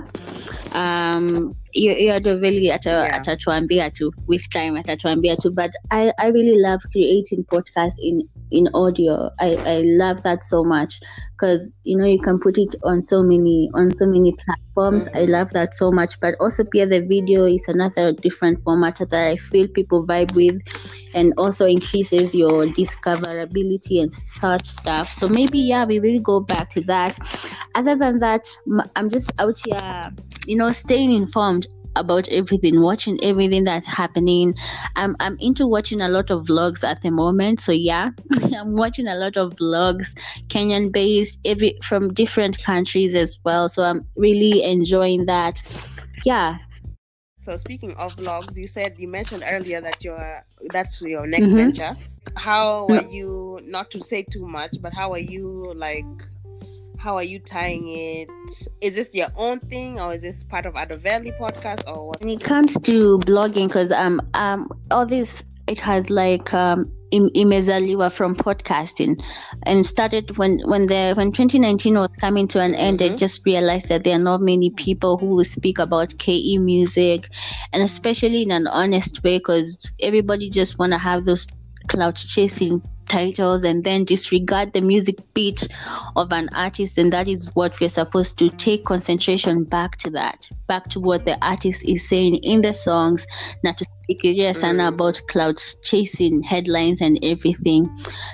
um 0.72 1.54
hiyo 1.70 1.94
hiyo 1.94 2.14
adoveli 2.14 2.70
ata, 2.72 2.90
Yeah. 2.90 3.14
atatuambia 3.14 3.90
tu 3.90 4.12
with 4.28 4.48
time 4.48 4.80
atatuambia 4.80 5.36
tu. 5.36 5.50
But 5.50 5.70
I, 5.90 6.12
I 6.18 6.30
really 6.30 6.56
love 6.56 6.82
creating 6.92 7.44
podcasts 7.44 7.98
in 7.98 8.28
in 8.50 8.68
audio. 8.74 9.30
I, 9.40 9.56
I 9.56 9.82
love 9.82 10.22
that 10.22 10.42
so 10.44 10.64
much. 10.64 11.00
Because 11.32 11.70
you 11.84 11.98
know 11.98 12.06
you 12.06 12.20
can 12.20 12.38
put 12.38 12.56
it 12.58 12.74
on 12.82 13.02
so 13.02 13.22
many 13.22 13.68
on 13.74 13.94
so 13.94 14.06
many 14.06 14.32
platforms. 14.32 15.06
I 15.08 15.26
mm. 15.26 15.28
love 15.28 15.50
that 15.50 15.74
so 15.74 15.90
much. 15.90 16.18
But 16.20 16.34
also 16.40 16.64
pia 16.64 16.86
the 16.86 17.00
video 17.00 17.44
is 17.44 17.64
another 17.68 18.12
different 18.12 18.62
format 18.64 18.98
that 18.98 19.12
I 19.12 19.36
feel 19.36 19.68
people 19.68 20.06
vibe 20.06 20.34
with 20.34 20.62
and 21.14 21.34
also 21.36 21.66
increases 21.66 22.34
your 22.34 22.66
discoverability 22.66 24.02
and 24.02 24.12
such 24.14 24.66
stuff. 24.66 25.12
So 25.12 25.28
maybe 25.28 25.58
yeah 25.58 25.84
we 25.84 26.00
will 26.00 26.20
go 26.20 26.40
back 26.40 26.70
to 26.70 26.80
that. 26.82 27.18
Other 27.74 27.96
than 27.96 28.18
that 28.20 28.48
I'm 28.94 29.10
just 29.10 29.32
out 29.38 29.58
here 29.64 30.12
you 30.46 30.56
know 30.56 30.70
staying 30.70 31.12
informed 31.12 31.65
about 31.96 32.28
everything 32.28 32.80
watching 32.82 33.18
everything 33.22 33.64
that's 33.64 33.86
happening. 33.86 34.54
I'm 34.96 35.16
i'm 35.20 35.36
into 35.40 35.66
watching 35.66 36.00
a 36.00 36.08
lot 36.08 36.30
of 36.30 36.46
vlogs 36.46 36.84
at 36.84 37.02
the 37.02 37.10
moment 37.10 37.60
so 37.60 37.72
yeah. 37.72 38.10
I'm 38.56 38.74
watching 38.76 39.06
a 39.06 39.14
lot 39.16 39.36
of 39.36 39.54
vlogs 39.54 40.06
kenyan 40.48 40.92
based 40.92 41.38
every 41.44 41.78
from 41.82 42.12
different 42.14 42.62
countries 42.62 43.14
as 43.14 43.38
well 43.44 43.68
so 43.68 43.82
i'm 43.82 44.06
really 44.16 44.62
enjoying 44.62 45.26
that. 45.26 45.62
Yeah. 46.24 46.58
So 47.40 47.56
speaking 47.56 47.94
of 47.96 48.16
vlogs, 48.16 48.56
you 48.56 48.66
said 48.66 48.98
you 48.98 49.08
mentioned 49.08 49.44
earlier 49.46 49.80
that 49.80 50.04
you're 50.04 50.44
that's 50.70 51.00
your 51.00 51.26
next 51.26 51.52
Mhm. 51.52 51.56
venture. 51.56 51.96
How 52.36 52.90
are 52.92 53.00
you 53.00 53.60
not 53.62 53.90
to 53.92 54.00
say 54.02 54.22
too 54.22 54.46
much, 54.46 54.80
but 54.80 54.92
how 54.94 55.12
are 55.12 55.18
you 55.34 55.72
like 55.76 56.28
how 56.98 57.16
are 57.16 57.22
you 57.22 57.38
tying 57.38 57.86
it? 57.88 58.28
Is 58.80 58.94
this 58.94 59.10
your 59.12 59.28
own 59.36 59.60
thing 59.60 60.00
or 60.00 60.14
is 60.14 60.22
this 60.22 60.44
part 60.44 60.66
of 60.66 60.74
Adoveli 60.74 61.36
podcast 61.38 61.88
or 61.90 62.08
what? 62.08 62.20
when 62.20 62.30
it 62.30 62.42
comes 62.42 62.74
to 62.74 63.18
blogging 63.20 63.68
because 63.68 63.92
um 63.92 64.20
um 64.34 64.68
all 64.90 65.06
this 65.06 65.42
it 65.66 65.78
has 65.80 66.08
like 66.10 66.52
um 66.54 66.90
im- 67.10 67.30
imezaliwa 67.30 68.10
from 68.12 68.34
podcasting 68.34 69.22
and 69.64 69.84
started 69.84 70.36
when 70.38 70.60
when 70.66 70.86
the 70.86 71.12
when 71.16 71.32
2019 71.32 71.94
was 71.98 72.08
coming 72.20 72.48
to 72.48 72.60
an 72.60 72.74
end 72.74 73.02
i 73.02 73.08
Mhm. 73.10 73.18
just 73.18 73.44
realized 73.44 73.88
that 73.88 74.02
there 74.04 74.14
are 74.16 74.22
not 74.22 74.40
many 74.40 74.70
people 74.70 75.18
who 75.18 75.42
speak 75.44 75.78
about 75.78 76.14
ke 76.18 76.58
music 76.58 77.28
and 77.72 77.82
especially 77.82 78.42
in 78.42 78.50
an 78.50 78.66
honest 78.66 79.22
way 79.22 79.38
because 79.38 79.90
everybody 80.00 80.48
just 80.50 80.78
want 80.78 80.92
to 80.92 80.98
have 80.98 81.24
those 81.24 81.46
cloud 81.86 82.16
chasing 82.16 82.82
titles 83.08 83.62
and 83.64 83.84
then 83.84 84.04
disregard 84.04 84.72
the 84.72 84.80
music 84.80 85.16
beat 85.32 85.68
of 86.16 86.32
an 86.32 86.48
artist 86.52 86.98
and 86.98 87.12
that 87.12 87.28
is 87.28 87.46
what 87.54 87.78
we're 87.80 87.88
supposed 87.88 88.38
to 88.38 88.50
take 88.50 88.84
concentration 88.84 89.64
back 89.64 89.96
to 89.96 90.10
that 90.10 90.48
back 90.66 90.88
to 90.88 91.00
what 91.00 91.24
the 91.24 91.38
artist 91.44 91.88
is 91.88 92.08
saying 92.08 92.34
in 92.42 92.62
the 92.62 92.74
songs 92.74 93.26
not 93.62 93.78
to 93.78 93.84
fikiria 94.08 94.54
sana 94.54 94.84
Mm. 94.84 94.94
about 94.94 95.20
clouds 95.26 95.76
chasing 95.82 96.42
headlines 96.42 97.00
and 97.00 97.18
everything 97.22 97.88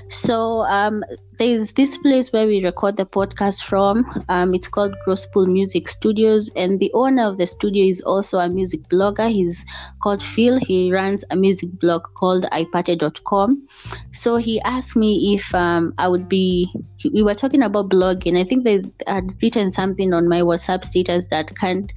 so 0.09 0.63
um 0.63 1.03
there's 1.39 1.73
this 1.73 1.97
place 1.99 2.33
where 2.33 2.47
we 2.47 2.63
record 2.65 2.97
the 2.97 3.07
podcast 3.07 3.65
from 3.65 4.05
um 4.29 4.55
it's 4.55 4.69
called 4.69 4.95
Grosspool 5.07 5.47
Music 5.47 5.89
Studios 5.89 6.51
and 6.55 6.79
the 6.79 6.91
owner 6.95 7.25
of 7.27 7.39
the 7.39 7.47
studio 7.47 7.85
is 7.87 8.01
also 8.03 8.39
a 8.39 8.49
music 8.49 8.81
blogger 8.89 9.31
he's 9.31 9.65
called 10.03 10.23
Phil 10.23 10.59
he 10.61 10.93
runs 10.93 11.25
a 11.31 11.37
music 11.37 11.71
blog 11.81 12.03
called 12.15 12.45
ipate.com 12.53 13.67
so 14.13 14.37
he 14.37 14.61
asked 14.61 14.95
me 14.97 15.35
if 15.35 15.55
um, 15.55 15.95
I 15.99 16.09
would 16.09 16.29
be. 16.29 16.69
We 17.13 17.23
were 17.23 17.35
talking 17.35 17.63
about 17.63 17.89
blogging. 17.91 18.39
I 18.39 18.45
think 18.45 18.67
I 18.67 18.81
had 19.13 19.31
written 19.43 19.71
something 19.71 20.13
on 20.13 20.29
my 20.29 20.41
WhatsApp 20.43 20.85
status 20.85 21.27
that 21.29 21.57
can't 21.57 21.93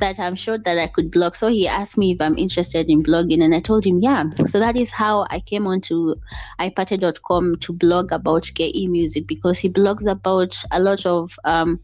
that 0.00 0.18
I'm 0.18 0.34
sure 0.34 0.58
that 0.58 0.78
I 0.78 0.86
could 0.88 1.10
blog. 1.10 1.34
So 1.34 1.48
he 1.48 1.68
asked 1.68 1.96
me 1.96 2.12
if 2.12 2.20
I'm 2.20 2.36
interested 2.36 2.88
in 2.88 3.02
blogging, 3.02 3.42
and 3.42 3.54
I 3.54 3.60
told 3.60 3.84
him 3.84 4.00
yeah. 4.00 4.24
So 4.46 4.58
that 4.58 4.76
is 4.76 4.90
how 4.90 5.26
I 5.30 5.40
came 5.40 5.66
onto 5.66 6.14
ipate.com 6.60 7.56
to 7.56 7.72
blog 7.72 8.12
about 8.12 8.50
KE 8.54 8.88
music 8.88 9.26
because 9.26 9.58
he 9.58 9.68
blogs 9.68 10.06
about 10.06 10.56
a 10.70 10.80
lot 10.80 11.06
of 11.06 11.36
um, 11.44 11.80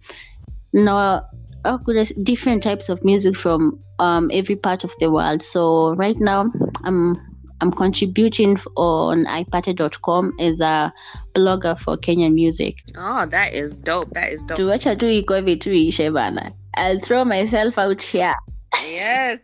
no. 0.73 1.23
Oh 1.65 1.79
goodness, 1.79 2.13
different 2.23 2.63
types 2.63 2.89
of 2.89 3.05
music 3.05 3.37
from 3.37 3.81
um, 3.99 4.31
every 4.33 4.55
part 4.55 4.85
of 4.85 4.95
the 5.01 5.11
world. 5.11 5.43
So 5.43 5.95
right 5.95 6.17
now, 6.21 6.53
I'm 6.85 7.36
I'm 7.61 7.73
contributing 7.73 8.59
on 8.77 9.25
ipate.com 9.25 10.35
as 10.41 10.61
a 10.61 10.93
blogger 11.35 11.79
for 11.79 11.97
Kenyan 11.97 12.35
music. 12.35 12.83
Oh, 12.97 13.27
that 13.27 13.55
is 13.55 13.75
dope. 13.75 14.11
That 14.11 14.33
is 14.33 14.43
dope. 14.43 14.59
Tuacha 14.59 14.99
tu 14.99 15.07
iko 15.07 15.41
hivi 15.41 15.61
tu 15.61 15.71
iishe 15.71 16.13
bana. 16.13 16.53
I'll 16.75 17.01
throw 17.01 17.25
myself 17.25 17.79
out 17.79 18.03
here. 18.03 18.35
Yes. 18.83 19.41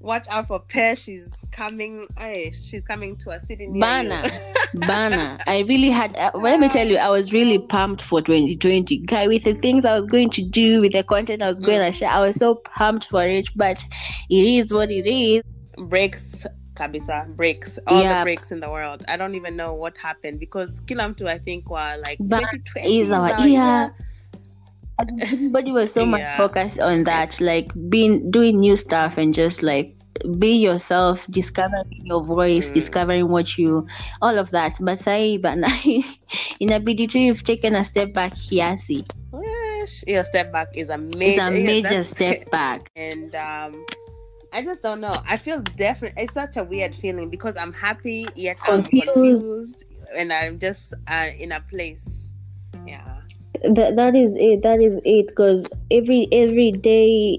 Watch 0.00 0.28
out 0.28 0.46
for 0.46 0.60
Pear. 0.60 0.94
She's 0.94 1.44
coming. 1.50 2.06
Hey, 2.16 2.52
she's 2.52 2.84
coming 2.84 3.16
to 3.16 3.30
a 3.30 3.40
city 3.40 3.66
near 3.66 3.80
Bana. 3.80 4.22
Bana. 4.74 5.38
I 5.46 5.60
really 5.60 5.90
had, 5.90 6.14
uh, 6.14 6.30
well, 6.34 6.42
let 6.44 6.60
me 6.60 6.68
tell 6.68 6.86
you, 6.86 6.98
I 6.98 7.08
was 7.08 7.32
really 7.32 7.58
pumped 7.58 8.02
for 8.02 8.20
2020. 8.22 8.98
Guy, 9.06 9.26
with 9.26 9.42
the 9.42 9.54
things 9.54 9.84
I 9.84 9.98
was 9.98 10.06
going 10.06 10.30
to 10.30 10.42
do, 10.42 10.80
with 10.80 10.92
the 10.92 11.02
content 11.02 11.42
I 11.42 11.48
was 11.48 11.60
going 11.60 11.80
to 11.80 11.90
share, 11.90 12.10
I 12.10 12.20
was 12.24 12.36
so 12.36 12.54
pumped 12.54 13.06
for 13.06 13.26
it, 13.26 13.48
but 13.56 13.84
it 14.30 14.44
is 14.44 14.72
what 14.72 14.90
it 14.90 15.08
is. 15.08 15.42
breaks 15.76 16.46
kabisa 16.78 17.26
breaks 17.36 17.78
all 17.86 18.00
Yeah. 18.02 18.18
the 18.20 18.22
breaks 18.28 18.52
in 18.54 18.60
the 18.60 18.70
world 18.70 19.04
i 19.08 19.16
don't 19.16 19.34
even 19.34 19.56
know 19.56 19.72
what 19.74 19.98
happened 19.98 20.38
because 20.38 20.80
kila 20.86 21.08
mtu 21.08 21.28
i 21.28 21.38
think 21.38 21.68
were 21.70 21.96
like 22.06 22.18
But 22.18 22.50
2020 22.50 23.00
is 23.00 23.10
our 23.12 23.28
now, 23.28 23.46
year. 23.48 23.94
Everybody 25.22 25.70
was 25.72 25.92
so 25.92 26.04
much 26.06 26.22
focused 26.36 26.80
on 26.80 27.04
that, 27.04 27.40
like 27.40 27.70
being 27.88 28.30
doing 28.30 28.58
new 28.58 28.74
stuff 28.74 29.16
and 29.16 29.32
just 29.32 29.62
like 29.62 29.94
being 30.38 30.60
yourself, 30.60 31.26
discovering 31.30 32.02
your 32.02 32.24
voice, 32.24 32.70
Mm. 32.70 32.74
discovering 32.74 33.28
what 33.30 33.56
you, 33.58 33.86
all 34.20 34.36
of 34.38 34.50
that. 34.50 34.74
But 34.80 34.98
sai 34.98 35.38
bana, 35.38 35.68
inabidi 36.62 37.06
tu 37.08 37.18
you've 37.20 37.44
taken 37.46 37.76
a 37.78 37.84
step 37.84 38.12
back 38.12 38.34
kiasi. 38.34 39.06
Yes, 39.32 40.02
your 40.06 40.24
step 40.24 40.50
back 40.52 40.68
is 40.74 40.90
a 40.90 40.98
It's 40.98 41.38
major 41.38 41.46
a 41.46 41.50
yeah, 41.54 41.64
major 41.66 42.02
step 42.02 42.50
back. 42.50 42.90
and 42.96 43.34
um 43.36 43.86
I 44.52 44.62
just 44.62 44.82
don't 44.82 45.00
know. 45.00 45.22
I 45.28 45.36
feel 45.36 45.60
different. 45.60 46.14
It's 46.16 46.34
such 46.34 46.56
a 46.56 46.64
weird 46.64 46.94
feeling 46.94 47.28
because 47.28 47.54
I'm 47.58 47.72
happy 47.72 48.26
yet 48.34 48.58
Confused. 48.60 49.08
I'm 49.08 49.14
confused, 49.14 49.84
and 50.16 50.32
I'm 50.32 50.58
just 50.58 50.94
uh, 51.06 51.28
in 51.38 51.52
a 51.52 51.60
place. 51.60 52.32
Yeah. 52.86 53.20
That 53.62 53.96
that 53.96 54.14
is 54.14 54.34
it. 54.36 54.62
That 54.62 54.80
is 54.80 54.98
it. 55.04 55.28
Because 55.28 55.66
every 55.90 56.28
every 56.32 56.72
day, 56.72 57.38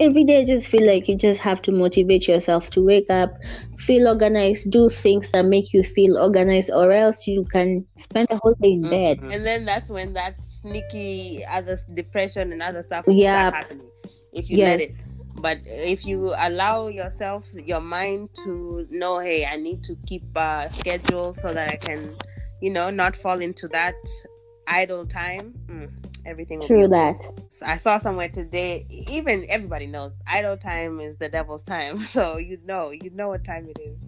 every 0.00 0.24
day, 0.24 0.40
I 0.40 0.44
just 0.44 0.66
feel 0.68 0.86
like 0.86 1.08
you 1.08 1.16
just 1.16 1.40
have 1.40 1.62
to 1.62 1.72
motivate 1.72 2.28
yourself 2.28 2.68
to 2.70 2.84
wake 2.84 3.08
up, 3.08 3.32
feel 3.78 4.06
organized, 4.08 4.70
do 4.70 4.88
things 4.90 5.30
that 5.32 5.46
make 5.46 5.72
you 5.72 5.82
feel 5.82 6.18
organized, 6.18 6.70
or 6.70 6.92
else 6.92 7.26
you 7.26 7.44
can 7.50 7.86
spend 7.96 8.28
the 8.28 8.36
whole 8.42 8.54
day 8.60 8.72
in 8.72 8.82
bed. 8.82 9.20
And 9.22 9.46
then 9.46 9.64
that's 9.64 9.88
when 9.88 10.12
that 10.14 10.44
sneaky 10.44 11.44
other 11.48 11.78
depression 11.94 12.52
and 12.52 12.62
other 12.62 12.82
stuff 12.82 13.06
Yeah. 13.08 13.48
start 13.48 13.64
happening. 13.64 13.86
If 14.32 14.50
you 14.50 14.58
let 14.58 14.80
it. 14.80 14.90
But 15.42 15.58
if 15.66 16.06
you 16.06 16.32
allow 16.38 16.86
yourself, 16.86 17.52
your 17.52 17.80
mind 17.80 18.30
to 18.44 18.86
know, 18.90 19.18
hey, 19.18 19.44
I 19.44 19.56
need 19.56 19.82
to 19.84 19.96
keep 20.06 20.22
a 20.36 20.68
schedule 20.70 21.34
so 21.34 21.52
that 21.52 21.68
I 21.68 21.76
can, 21.76 22.16
you 22.60 22.70
know, 22.70 22.90
not 22.90 23.16
fall 23.16 23.40
into 23.40 23.66
that 23.68 23.96
idle 24.68 25.04
time. 25.04 25.52
Mm, 25.66 25.90
everything 26.24 26.60
will 26.60 26.68
be 26.68 26.74
True 26.74 26.88
that. 26.88 27.20
So 27.50 27.66
I 27.66 27.76
saw 27.76 27.98
somewhere 27.98 28.28
today, 28.28 28.86
even 28.88 29.44
everybody 29.48 29.86
knows 29.86 30.12
idle 30.28 30.56
time 30.56 31.00
is 31.00 31.16
the 31.16 31.28
devil's 31.28 31.64
time. 31.64 31.98
So 32.12 32.36
you 32.36 32.58
know, 32.64 32.90
you 32.90 33.10
know 33.10 33.28
what 33.28 33.44
time 33.44 33.68
it 33.68 33.80
is 33.80 33.98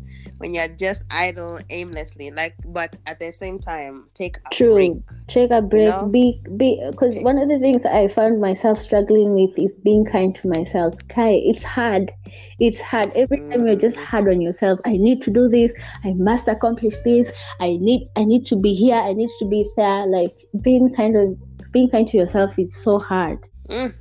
when 0.44 0.52
you're 0.52 0.68
just 0.68 1.04
idle 1.10 1.58
aimlessly. 1.70 2.30
Like, 2.30 2.54
but 2.66 2.98
at 3.06 3.18
the 3.18 3.32
same 3.32 3.58
time, 3.58 4.08
take 4.12 4.36
a 4.36 4.54
True. 4.54 4.74
break. 4.74 4.92
Take 5.26 5.50
a 5.50 5.62
break. 5.62 5.88
know? 5.88 6.08
Be 6.12 6.42
be 6.58 6.84
because 6.90 7.16
one 7.16 7.38
of 7.38 7.48
the 7.48 7.58
things 7.58 7.86
I 7.86 8.08
found 8.08 8.42
myself 8.42 8.82
struggling 8.82 9.34
with 9.34 9.58
is 9.58 9.72
being 9.82 10.04
kind 10.04 10.34
to 10.34 10.48
myself. 10.48 10.94
Kai, 11.08 11.40
it's 11.52 11.62
hard. 11.62 12.12
It's 12.60 12.78
hard. 12.82 13.12
Every 13.14 13.38
time 13.38 13.66
you're 13.66 13.74
just 13.86 13.96
Mm. 13.96 14.04
hard 14.04 14.28
on 14.28 14.42
yourself. 14.42 14.80
I 14.84 14.98
need 14.98 15.22
to 15.22 15.30
do 15.30 15.48
this. 15.48 15.72
I 16.04 16.12
must 16.12 16.46
accomplish 16.46 16.98
this. 16.98 17.32
I 17.58 17.78
need 17.80 18.10
I 18.14 18.24
need 18.24 18.44
to 18.52 18.56
be 18.56 18.74
here. 18.74 18.96
I 18.96 19.14
need 19.14 19.30
to 19.38 19.46
be 19.48 19.64
there. 19.78 20.06
Like 20.06 20.36
being 20.60 20.92
kind 20.92 21.16
of 21.16 21.38
being 21.72 21.88
kind 21.88 22.06
to 22.08 22.18
yourself 22.18 22.58
is 22.58 22.76
so 22.76 22.98
hard. 22.98 23.38
Mm. 23.70 23.94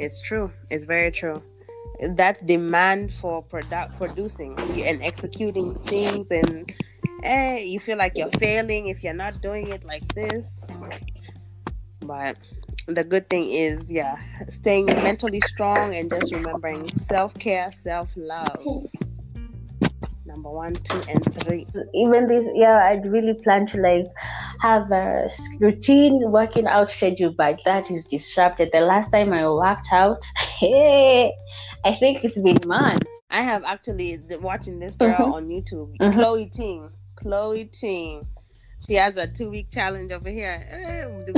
It's 0.00 0.20
true. 0.20 0.50
It's 0.68 0.84
very 0.84 1.12
true. 1.12 1.40
That 2.02 2.44
demand 2.46 3.12
for 3.12 3.44
produ- 3.44 3.94
producing 3.96 4.82
and 4.84 5.02
executing 5.02 5.76
things, 5.88 6.26
and 6.30 6.70
eh, 7.22 7.58
you 7.64 7.78
feel 7.80 7.98
like 7.98 8.16
you're 8.18 8.30
failing 8.30 8.86
if 8.86 9.02
you're 9.04 9.14
not 9.14 9.40
doing 9.40 9.68
it 9.68 9.84
like 9.84 10.04
this. 10.14 10.78
But 12.02 12.38
the 12.86 13.04
good 13.04 13.28
thing 13.28 13.44
is, 13.44 13.90
yeah, 13.92 14.18
staying 14.48 15.02
mentally 15.02 15.40
strong 15.40 15.94
and 15.94 16.10
just 16.10 16.32
remembering 16.32 16.96
self 16.96 17.38
care, 17.38 17.70
self 17.72 18.14
love. 18.16 18.68
number 20.24 20.50
one, 20.50 20.78
two, 20.84 21.02
and 21.08 21.26
three. 21.34 21.66
Even 21.94 22.26
this 22.28 22.46
year, 22.54 22.70
I 22.72 22.94
really 23.04 23.34
plan 23.42 23.66
to 23.68 23.78
like 23.80 24.06
have 24.60 24.90
a 24.92 25.28
routine 25.60 26.30
working 26.30 26.66
out 26.66 26.90
schedule, 26.90 27.34
but 27.36 27.60
that 27.64 27.90
is 27.90 28.06
disrupted. 28.06 28.70
The 28.72 28.80
last 28.80 29.10
time 29.10 29.32
I 29.32 29.48
worked 29.50 29.88
out, 29.92 30.22
hey, 30.58 31.32
I 31.84 31.94
think 31.96 32.24
it's 32.24 32.38
been 32.38 32.60
months. 32.66 33.10
I 33.30 33.42
have 33.42 33.64
actually 33.64 34.18
watching 34.40 34.80
this 34.80 34.96
girl 34.96 35.16
Mhm. 35.18 35.34
on 35.34 35.48
YouTube, 35.48 35.96
Mhm. 36.00 36.12
Chloe 36.14 36.46
Ting. 36.46 36.90
Chloe 37.16 37.66
Ting. 37.66 38.26
She 38.86 38.94
has 38.94 39.16
a 39.18 39.26
two 39.28 39.50
week 39.50 39.70
challenge 39.72 40.12
over 40.12 40.30
here. 40.30 40.62
Eh, 40.70 41.06
the 41.26 41.34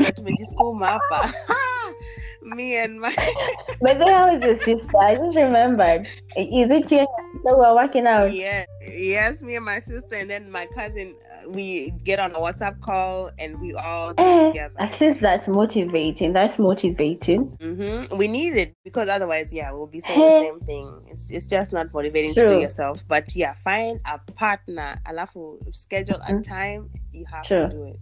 school 0.51 0.75
mapper. 0.75 1.35
Me 2.43 2.77
and 2.77 3.01
my 3.01 3.15
But 3.81 3.99
then 3.99 4.09
how 4.09 4.35
is 4.35 4.45
your 4.45 4.57
sister? 4.57 4.97
I 5.01 5.15
just 5.17 5.37
remembered. 5.37 6.07
Is 6.37 6.71
it 6.71 6.91
you 6.91 6.99
and 6.99 7.09
your 7.09 7.25
sister 7.35 7.51
who 7.57 7.63
are 7.63 7.75
working 7.75 8.07
out? 8.07 8.33
yeah, 8.33 8.65
yes, 8.81 9.43
me 9.43 9.57
and 9.57 9.65
my 9.65 9.81
sister, 9.81 10.15
and 10.15 10.31
then 10.31 10.51
my 10.51 10.67
cousin. 10.75 11.15
uh, 11.45 11.51
We 11.51 11.91
get 12.05 12.19
on 12.19 12.33
a 12.33 12.39
WhatsApp 12.39 12.81
call 12.81 13.31
and 13.39 13.61
we 13.61 13.75
all 13.75 14.15
do 14.15 14.23
it 14.23 14.43
Eh, 14.43 14.47
together. 14.49 14.75
at 14.79 15.01
least 15.01 15.21
that's 15.21 15.49
motivating. 15.49 16.33
That's 16.33 16.59
motivating. 16.59 17.57
hmm 17.61 18.03
We 18.17 18.29
need 18.29 18.55
it 18.57 18.75
because 18.85 19.09
otherwise, 19.11 19.53
yeah, 19.53 19.73
we'll 19.73 19.87
be 19.87 20.01
saying 20.01 20.19
Hey. 20.19 20.33
the 20.33 20.47
same 20.47 20.61
thing. 20.61 21.03
It's 21.11 21.31
it's 21.31 21.47
just 21.47 21.73
not 21.73 21.93
motivating 21.93 22.35
to 22.35 22.49
do 22.49 22.61
yourself. 22.61 23.03
But 23.09 23.35
yeah, 23.35 23.55
find 23.55 24.01
a 24.07 24.19
partner. 24.33 24.95
Alafu 25.07 25.59
schedule 25.75 26.21
a 26.27 26.33
Mhm. 26.33 26.43
time. 26.45 26.91
You 27.13 27.27
have 27.31 27.45
Sure. 27.45 27.69
to 27.69 27.75
do 27.75 27.85
it. 27.85 28.01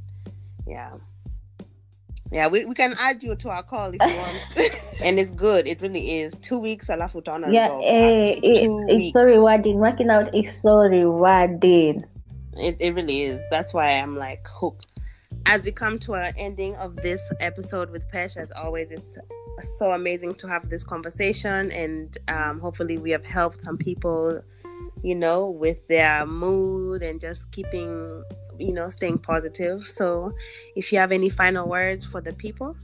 Yeah. 0.67 0.93
Yeah, 2.33 2.47
we, 2.47 2.65
we 2.65 2.75
can 2.75 2.95
add 3.01 3.23
you 3.25 3.35
to 3.35 3.51
our 3.51 3.63
call 3.63 3.91
if 3.93 4.01
you 4.01 4.17
want. 4.17 4.73
and 5.05 5.19
it's 5.19 5.33
good. 5.33 5.67
It 5.67 5.83
really 5.83 6.21
is. 6.21 6.35
Two 6.41 6.59
weeks 6.59 6.89
alafu 6.89 7.19
utaona 7.23 7.53
Yeah, 7.53 7.63
result. 7.63 7.85
eh, 7.85 8.39
it, 8.43 8.71
it's 8.89 9.13
so 9.13 9.21
rewarding. 9.23 9.79
Working 9.79 10.11
out 10.11 10.35
is 10.35 10.63
so 10.63 10.79
rewarding. 10.79 12.05
It, 12.57 12.77
it 12.79 12.95
really 12.95 13.23
is. 13.25 13.43
That's 13.51 13.75
why 13.75 13.99
I'm 13.99 14.17
like 14.17 14.47
hooked. 14.49 14.87
As 15.47 15.65
we 15.65 15.73
come 15.73 15.99
to 16.01 16.15
our 16.15 16.33
ending 16.37 16.77
of 16.77 16.97
this 16.97 17.21
episode 17.41 17.91
with 17.91 18.05
Pesh, 18.13 18.37
as 18.37 18.51
always, 18.53 18.91
it's 18.91 19.19
so 19.79 19.93
amazing 19.93 20.35
to 20.35 20.47
have 20.49 20.69
this 20.69 20.85
conversation, 20.85 21.71
and 21.73 22.17
um, 22.29 22.61
hopefully, 22.61 22.99
we 22.99 23.11
have 23.11 23.25
helped 23.25 23.63
some 23.63 23.77
people, 23.79 24.41
you 25.03 25.15
know, 25.15 25.49
with 25.49 25.87
their 25.89 26.27
mood 26.27 27.03
and 27.03 27.21
just 27.21 27.51
keeping, 27.53 28.23
you 28.61 28.73
know, 28.73 28.89
staying 28.89 29.19
positive. 29.19 29.89
So, 29.89 30.33
if 30.77 30.93
you 30.93 30.99
have 30.99 31.13
any 31.13 31.31
final 31.31 31.69
words 31.69 32.05
for 32.07 32.21
the 32.21 32.33
people, 32.33 32.77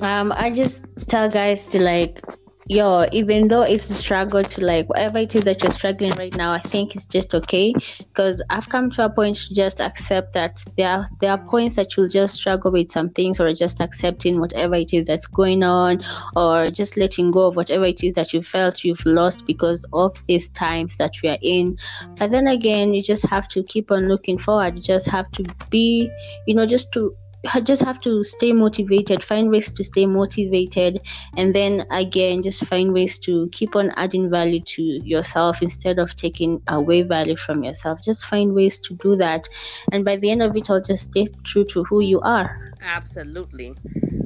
Um, 0.00 0.32
I 0.32 0.50
just 0.50 0.84
tell 1.08 1.30
guys 1.30 1.64
to 1.72 1.80
like, 1.80 2.20
yo, 2.68 3.06
even 3.12 3.48
though 3.48 3.62
it's 3.62 3.88
a 3.90 3.94
struggle 3.94 4.42
to 4.42 4.64
like 4.64 4.88
whatever 4.88 5.18
it 5.18 5.34
is 5.34 5.44
that 5.44 5.62
you're 5.62 5.72
struggling 5.72 6.12
right 6.12 6.34
now, 6.36 6.52
I 6.52 6.60
think 6.60 6.94
it's 6.94 7.04
just 7.04 7.34
okay 7.34 7.72
because 7.98 8.42
I've 8.50 8.68
come 8.68 8.90
to 8.92 9.04
a 9.04 9.10
point 9.10 9.36
to 9.36 9.54
just 9.54 9.80
accept 9.80 10.32
that 10.34 10.62
there 10.76 10.88
are, 10.88 11.10
there 11.20 11.30
are 11.30 11.38
points 11.38 11.76
that 11.76 11.96
you'll 11.96 12.08
just 12.08 12.34
struggle 12.34 12.72
with 12.72 12.90
some 12.90 13.10
things 13.10 13.40
or 13.40 13.52
just 13.52 13.80
accepting 13.80 14.40
whatever 14.40 14.74
it 14.74 14.92
is 14.92 15.06
that's 15.06 15.26
going 15.26 15.62
on 15.62 16.02
or 16.34 16.70
just 16.70 16.96
letting 16.96 17.30
go 17.30 17.46
of 17.46 17.56
whatever 17.56 17.84
it 17.84 18.02
is 18.02 18.14
that 18.14 18.32
you 18.32 18.42
felt 18.42 18.84
you've 18.84 19.04
lost 19.06 19.46
because 19.46 19.84
of 19.92 20.16
these 20.26 20.48
times 20.50 20.96
that 20.96 21.12
we 21.22 21.28
are 21.28 21.38
in. 21.42 21.76
But 22.18 22.30
then 22.30 22.48
again, 22.48 22.94
you 22.94 23.02
just 23.02 23.24
have 23.26 23.48
to 23.48 23.62
keep 23.62 23.90
on 23.90 24.08
looking 24.08 24.38
forward. 24.38 24.76
You 24.76 24.82
just 24.82 25.06
have 25.06 25.30
to 25.32 25.44
be, 25.70 26.10
you 26.46 26.54
know, 26.54 26.66
just 26.66 26.92
to 26.92 27.14
just 27.62 27.82
have 27.82 28.00
to 28.02 28.24
stay 28.24 28.52
motivated, 28.52 29.22
find 29.24 29.50
ways 29.50 29.70
to 29.72 29.84
stay 29.84 30.06
motivated, 30.06 31.00
and 31.36 31.54
then 31.54 31.86
again, 31.90 32.42
just 32.42 32.64
find 32.66 32.92
ways 32.92 33.18
to 33.20 33.48
keep 33.52 33.76
on 33.76 33.90
adding 33.96 34.30
value 34.30 34.60
to 34.60 34.82
yourself 34.82 35.62
instead 35.62 35.98
of 35.98 36.14
taking 36.16 36.62
away 36.68 37.02
value 37.02 37.36
from 37.36 37.64
yourself. 37.64 38.00
Just 38.02 38.26
find 38.26 38.54
ways 38.54 38.78
to 38.80 38.94
do 38.94 39.16
that, 39.16 39.48
and 39.92 40.04
by 40.04 40.16
the 40.16 40.30
end 40.30 40.42
of 40.42 40.56
it 40.56 40.70
all, 40.70 40.80
just 40.80 41.10
stay 41.10 41.26
true 41.44 41.64
to 41.66 41.84
who 41.84 42.00
you 42.00 42.20
are. 42.20 42.72
absolutely 42.80 43.74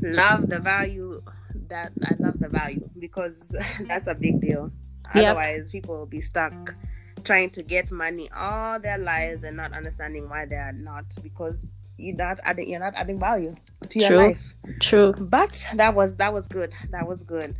love 0.02 0.48
the 0.48 0.58
value. 0.58 1.22
That 1.68 1.92
I 2.02 2.14
love 2.18 2.40
the 2.40 2.48
value 2.48 2.88
because 2.98 3.40
that's 3.80 4.08
a 4.08 4.14
big 4.14 4.40
deal. 4.40 4.70
Yep. 5.14 5.24
Otherwise, 5.24 5.70
people 5.70 5.96
will 5.96 6.06
be 6.06 6.20
stuck 6.20 6.74
trying 7.24 7.50
to 7.50 7.62
get 7.62 7.90
money 7.90 8.28
all 8.34 8.78
their 8.80 8.98
lives 8.98 9.44
and 9.44 9.56
not 9.56 9.72
understanding 9.72 10.28
why 10.28 10.46
they 10.46 10.56
are 10.56 10.72
not 10.72 11.04
because 11.22 11.56
you're 12.00 12.16
not 12.16 12.40
adding 12.44 12.68
you're 12.68 12.80
not 12.80 12.94
adding 12.94 13.18
value 13.18 13.54
to 13.88 13.98
your 13.98 14.08
True. 14.08 14.18
life. 14.18 14.54
True. 14.80 15.12
But 15.18 15.66
that 15.74 15.94
was 15.94 16.16
that 16.16 16.32
was 16.32 16.46
good. 16.48 16.72
That 16.90 17.06
was 17.06 17.22
good. 17.22 17.54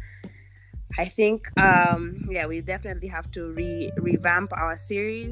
I 0.99 1.05
think 1.05 1.47
um 1.61 2.27
yeah 2.31 2.47
we 2.47 2.61
definitely 2.61 3.09
have 3.09 3.31
to 3.33 3.53
re 3.53 3.91
revamp 3.99 4.53
our 4.57 4.77
series 4.77 5.31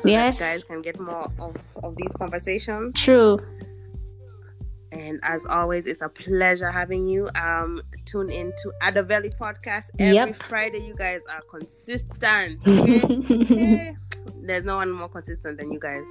so 0.00 0.08
Yes. 0.08 0.38
that 0.38 0.44
guys 0.52 0.64
can 0.64 0.82
get 0.82 1.00
more 1.00 1.30
of, 1.40 1.56
of 1.82 1.96
these 1.96 2.12
conversations. 2.18 2.94
True. 2.94 3.38
And 4.92 5.18
as 5.24 5.44
always, 5.46 5.88
it's 5.88 6.02
a 6.02 6.08
pleasure 6.08 6.70
having 6.70 7.08
you. 7.08 7.28
Um, 7.34 7.82
tune 8.04 8.30
in 8.30 8.52
to 8.62 8.72
Adoveli 8.80 9.36
podcast 9.36 9.86
every 9.98 10.14
Yep. 10.14 10.36
Friday. 10.36 10.86
You 10.86 10.94
guys 10.94 11.20
are 11.28 11.42
consistent. 11.50 12.62
Okay? 12.66 13.96
There's 14.42 14.64
no 14.64 14.76
one 14.76 14.90
more 14.92 15.08
consistent 15.08 15.58
than 15.58 15.72
you 15.72 15.80
guys. 15.80 16.04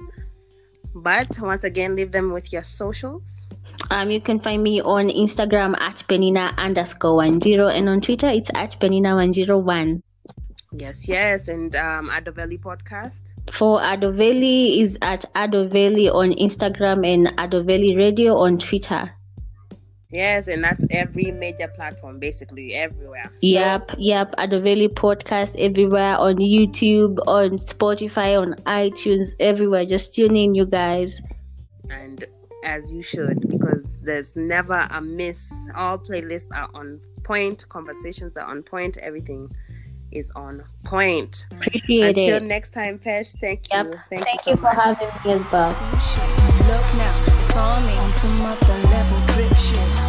But 0.94 1.38
once 1.40 1.64
again, 1.64 1.96
leave 1.96 2.12
them 2.12 2.32
with 2.32 2.52
your 2.52 2.64
socials. 2.64 3.46
Um, 3.90 4.10
you 4.10 4.20
can 4.20 4.40
find 4.40 4.62
me 4.62 4.80
on 4.80 5.08
Instagram 5.08 5.78
at 5.80 6.04
penina 6.08 6.56
underscore 6.56 7.16
one 7.16 7.40
zero, 7.40 7.68
and 7.68 7.88
on 7.88 8.00
Twitter 8.00 8.28
it's 8.28 8.50
at 8.54 8.78
penina 8.80 9.16
one 9.16 9.32
zero 9.32 9.58
one. 9.58 10.02
Yes, 10.72 11.06
yes, 11.08 11.48
and 11.48 11.74
um, 11.76 12.08
Adoveli 12.10 12.58
podcast. 12.58 13.22
For 13.52 13.78
Adoveli 13.78 14.80
is 14.80 14.98
at 15.02 15.24
Adoveli 15.34 16.12
on 16.12 16.30
Instagram 16.32 17.06
and 17.06 17.28
Adoveli 17.38 17.96
Radio 17.96 18.36
on 18.36 18.58
Twitter. 18.58 19.12
Yes, 20.14 20.46
and 20.46 20.62
that's 20.62 20.84
every 20.90 21.32
major 21.32 21.66
platform, 21.68 22.18
basically 22.20 22.72
everywhere. 22.74 23.24
So- 23.32 23.38
Yep, 23.42 23.90
yep. 23.98 24.34
Adoveli 24.38 24.88
podcast 24.88 25.56
everywhere 25.58 26.16
on 26.16 26.36
YouTube, 26.36 27.18
on 27.26 27.58
Spotify, 27.58 28.40
on 28.40 28.54
iTunes, 28.66 29.34
everywhere. 29.40 29.84
Just 29.84 30.14
tune 30.14 30.36
in, 30.36 30.54
you 30.54 30.66
guys. 30.66 31.20
and 31.90 32.24
as 32.64 32.94
you 32.94 33.02
should 33.02 33.38
because 33.48 33.82
there's 34.02 34.34
never 34.36 34.86
a 34.90 34.98
miss 35.00 35.52
all 35.76 35.98
playlists 35.98 36.46
are 36.56 36.70
on 36.72 36.98
point 37.22 37.68
conversations 37.68 38.34
are 38.38 38.46
on 38.48 38.62
point 38.62 38.96
everything 39.02 39.50
is 40.12 40.30
on 40.34 40.64
point 40.82 41.44
Appreciate 41.52 42.16
until 42.16 42.36
it. 42.38 42.42
next 42.44 42.70
time 42.70 42.98
pesh 42.98 43.36
thank 43.38 43.70
you 43.70 43.76
Yep. 43.76 43.94
thank, 44.08 44.24
Thank 44.24 44.46
you, 44.46 44.52
you 44.52 44.56
so 44.56 44.62
for 44.62 44.74
much. 44.74 44.98
having 44.98 45.08
me 45.08 45.32
as 45.44 45.52
well. 45.52 45.68
Look 46.70 46.86
now, 46.96 47.24
it's 47.26 47.54
on 47.54 47.84
me 47.86 47.92
on 47.98 48.12
some 48.12 48.40
other 48.40 48.88
level 48.88 49.20
drip 49.34 49.54
shit. 49.58 50.03